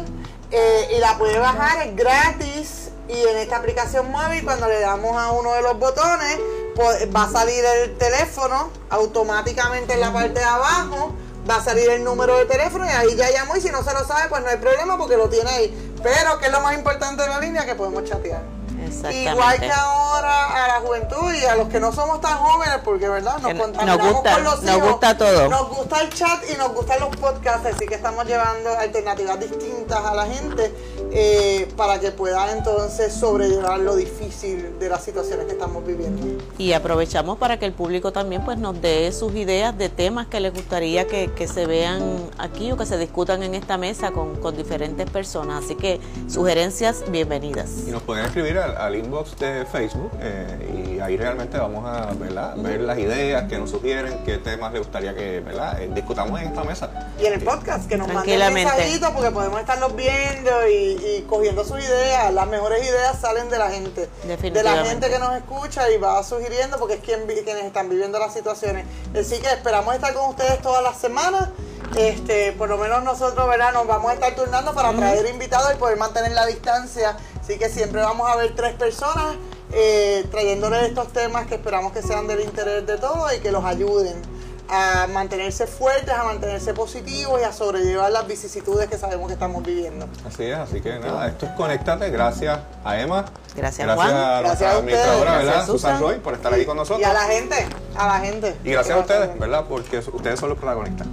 eh, 0.52 0.96
y 0.96 1.00
la 1.00 1.18
puede 1.18 1.40
bajar, 1.40 1.88
es 1.88 1.96
gratis. 1.96 2.90
Y 3.08 3.22
en 3.22 3.38
esta 3.38 3.58
aplicación 3.58 4.12
móvil, 4.12 4.44
cuando 4.44 4.68
le 4.68 4.80
damos 4.80 5.16
a 5.16 5.32
uno 5.32 5.54
de 5.54 5.62
los 5.62 5.78
botones, 5.78 6.40
pues, 6.76 7.08
va 7.16 7.24
a 7.24 7.30
salir 7.30 7.64
el 7.64 7.98
teléfono 7.98 8.72
automáticamente 8.90 9.94
en 9.94 10.02
la 10.02 10.12
parte 10.12 10.40
de 10.40 10.46
abajo. 10.46 11.14
Va 11.48 11.58
a 11.58 11.64
salir 11.64 11.88
el 11.92 12.04
número 12.04 12.36
de 12.38 12.46
teléfono 12.46 12.84
y 12.86 12.90
ahí 12.90 13.16
ya 13.16 13.30
llamó. 13.30 13.56
Y 13.56 13.62
si 13.62 13.70
no 13.70 13.84
se 13.84 13.94
lo 13.94 14.04
sabe, 14.06 14.28
pues 14.28 14.42
no 14.42 14.50
hay 14.50 14.58
problema 14.58 14.98
porque 14.98 15.16
lo 15.16 15.30
tiene 15.30 15.50
ahí. 15.52 15.94
Pero, 16.02 16.40
que 16.40 16.48
es 16.48 16.52
lo 16.52 16.62
más 16.62 16.74
importante 16.74 17.22
de 17.22 17.30
la 17.30 17.40
línea? 17.40 17.66
Que 17.66 17.76
podemos 17.76 18.04
chatear. 18.04 18.55
Igual 18.88 19.60
que 19.60 19.72
ahora 19.72 20.64
a 20.64 20.68
la 20.68 20.80
juventud 20.86 21.34
y 21.34 21.46
a 21.46 21.56
los 21.56 21.68
que 21.70 21.80
no 21.80 21.92
somos 21.92 22.22
tan 22.22 22.38
jóvenes, 22.38 22.80
porque 22.84 23.08
verdad, 23.08 23.38
nos 23.40 23.54
contaminamos 23.54 24.06
nos 24.06 24.14
gusta- 24.14 24.34
con 24.34 24.44
los 24.44 24.62
nos 24.64 24.82
gusta 24.82 25.18
todo. 25.18 25.50
Nos 25.50 25.70
gusta 25.70 26.02
el 26.02 26.10
chat 26.10 26.44
y 26.54 26.58
nos 26.58 26.74
gustan 26.74 27.00
los 27.00 27.16
podcasts, 27.18 27.68
así 27.74 27.86
que 27.86 27.96
estamos 27.96 28.26
llevando 28.26 28.70
alternativas 28.78 29.40
distintas 29.40 30.00
a 30.06 30.14
la 30.16 30.26
gente 30.26 30.74
eh, 31.12 31.68
para 31.78 32.00
que 32.00 32.12
puedan 32.12 32.50
entonces 32.58 33.14
sobrellevar 33.14 33.80
lo 33.80 33.96
difícil 33.96 34.78
de 34.80 34.90
las 34.90 35.04
situaciones 35.04 35.46
que 35.46 35.54
estamos 35.54 35.86
viviendo. 35.86 36.44
Y 36.58 36.74
aprovechamos 36.74 37.38
para 37.38 37.58
que 37.60 37.66
el 37.66 37.74
público 37.74 38.12
también 38.12 38.44
pues 38.44 38.58
nos 38.58 38.82
dé 38.82 39.12
sus 39.12 39.34
ideas 39.36 39.78
de 39.78 39.90
temas 39.90 40.28
que 40.28 40.40
les 40.40 40.54
gustaría 40.54 41.08
que, 41.08 41.32
que 41.34 41.48
se 41.48 41.66
vean 41.66 42.30
aquí 42.38 42.72
o 42.72 42.78
que 42.78 42.86
se 42.86 42.98
discutan 42.98 43.44
en 43.44 43.56
esta 43.56 43.78
mesa 43.78 44.12
con, 44.12 44.36
con 44.38 44.56
diferentes 44.58 45.10
personas. 45.10 45.64
Así 45.66 45.76
que 45.76 46.00
sugerencias 46.28 47.04
bienvenidas. 47.10 47.70
Y 47.88 47.92
nos 47.92 48.02
pueden 48.04 48.26
escribir 48.26 48.58
al, 48.60 48.75
al 48.78 48.96
inbox 48.96 49.38
de 49.38 49.66
Facebook 49.66 50.12
eh, 50.22 50.96
y 50.96 51.00
ahí 51.00 51.18
realmente 51.18 51.58
vamos 51.58 51.86
a 51.86 52.12
¿verdad? 52.14 52.56
ver 52.58 52.82
las 52.82 52.98
ideas 52.98 53.44
que 53.50 53.58
nos 53.58 53.72
sugieren, 53.72 54.24
qué 54.26 54.38
temas 54.38 54.72
les 54.74 54.82
gustaría 54.82 55.14
que 55.16 55.40
¿verdad? 55.40 55.82
Eh, 55.82 55.90
discutamos 55.94 56.40
en 56.42 56.48
esta 56.48 56.64
mesa. 56.64 56.90
Y 57.20 57.26
en 57.26 57.34
el 57.34 57.44
podcast, 57.44 57.88
que 57.88 57.98
nos 57.98 58.08
manden 58.12 58.54
mensajitos 58.54 59.12
porque 59.12 59.32
podemos 59.32 59.60
estarlos 59.60 59.96
viendo 59.96 60.68
y, 60.68 60.74
y 61.18 61.26
cogiendo 61.30 61.64
sus 61.64 61.80
ideas. 61.80 62.34
Las 62.34 62.48
mejores 62.48 62.84
ideas 62.84 63.18
salen 63.20 63.50
de 63.50 63.58
la 63.58 63.70
gente. 63.70 64.10
De 64.24 64.64
la 64.64 64.84
gente 64.86 65.10
que 65.10 65.20
nos 65.20 65.36
escucha 65.36 65.90
y 65.92 65.98
va 65.98 66.22
sugiriendo 66.24 66.78
porque 66.78 66.96
es 66.96 67.00
quien, 67.02 67.26
vi- 67.28 67.42
quienes 67.44 67.64
están 67.66 67.90
viviendo 67.90 68.20
las 68.20 68.34
situaciones. 68.34 68.86
Así 69.18 69.40
que 69.40 69.48
esperamos 69.48 69.96
estar 69.96 70.14
con 70.14 70.30
ustedes 70.30 70.62
todas 70.62 70.84
las 70.84 70.98
semanas. 70.98 71.50
Este, 71.96 72.52
por 72.54 72.68
lo 72.68 72.78
menos 72.78 73.04
nosotros, 73.04 73.48
¿verdad? 73.48 73.72
Nos 73.72 73.88
vamos 73.88 74.12
a 74.12 74.16
estar 74.16 74.36
turnando 74.36 74.74
para 74.74 74.92
traer 74.94 75.28
invitados 75.28 75.72
y 75.74 75.78
poder 75.78 75.98
mantener 75.98 76.32
la 76.32 76.46
distancia. 76.46 77.16
Así 77.46 77.60
que 77.60 77.70
siempre 77.70 78.02
vamos 78.02 78.28
a 78.28 78.38
ver 78.38 78.56
tres 78.56 78.74
personas 78.74 79.36
eh, 79.72 80.26
trayéndoles 80.32 80.82
estos 80.82 81.14
temas 81.14 81.46
que 81.46 81.54
esperamos 81.54 81.92
que 81.92 82.02
sean 82.02 82.26
del 82.26 82.40
interés 82.40 82.88
de 82.88 82.98
todos 82.98 83.32
y 83.36 83.40
que 83.40 83.52
los 83.52 83.64
ayuden 83.64 84.20
a 84.68 85.06
mantenerse 85.06 85.68
fuertes, 85.68 86.10
a 86.10 86.24
mantenerse 86.24 86.74
positivos 86.74 87.40
y 87.40 87.44
a 87.44 87.54
sobrellevar 87.54 88.12
las 88.12 88.28
vicisitudes 88.28 88.90
que 88.90 88.98
sabemos 88.98 89.28
que 89.28 89.34
estamos 89.34 89.62
viviendo. 89.62 90.08
Así 90.28 90.46
es, 90.46 90.58
así 90.58 90.82
que 90.82 90.98
nada, 90.98 91.28
esto 91.28 91.46
es 91.46 91.52
Conéctate, 91.52 92.10
gracias 92.10 92.62
a 92.84 93.00
Emma. 93.00 93.26
Gracias, 93.56 93.86
gracias 93.86 94.12
Juan. 94.12 94.24
a 94.24 94.42
Gracias 94.42 94.74
a 94.74 94.80
ustedes. 94.80 95.06
Gracias, 95.06 95.46
¿verdad? 95.46 95.66
Susan 95.68 95.78
Susan. 95.78 96.02
Roy, 96.02 96.16
por 96.18 96.34
estar 96.34 96.52
aquí 96.52 96.66
con 96.66 96.78
nosotros. 96.78 97.02
Y 97.02 97.04
a 97.04 97.14
la 97.14 97.26
gente, 97.26 97.68
a 97.96 98.08
la 98.08 98.20
gente. 98.22 98.56
Y 98.64 98.72
gracias 98.72 98.98
a 98.98 99.02
ustedes, 99.02 99.38
¿verdad? 99.38 99.66
Porque 99.70 100.00
ustedes 100.00 100.40
son 100.40 100.50
los 100.50 100.58
protagonistas. 100.58 101.06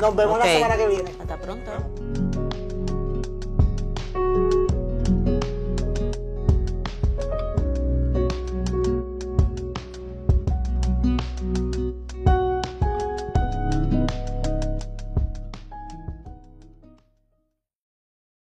Nos 0.00 0.16
vemos 0.16 0.36
la 0.36 0.46
semana 0.46 0.76
que 0.76 0.88
viene. 0.88 1.14
Hasta 1.20 1.36
pronto. 1.36 2.25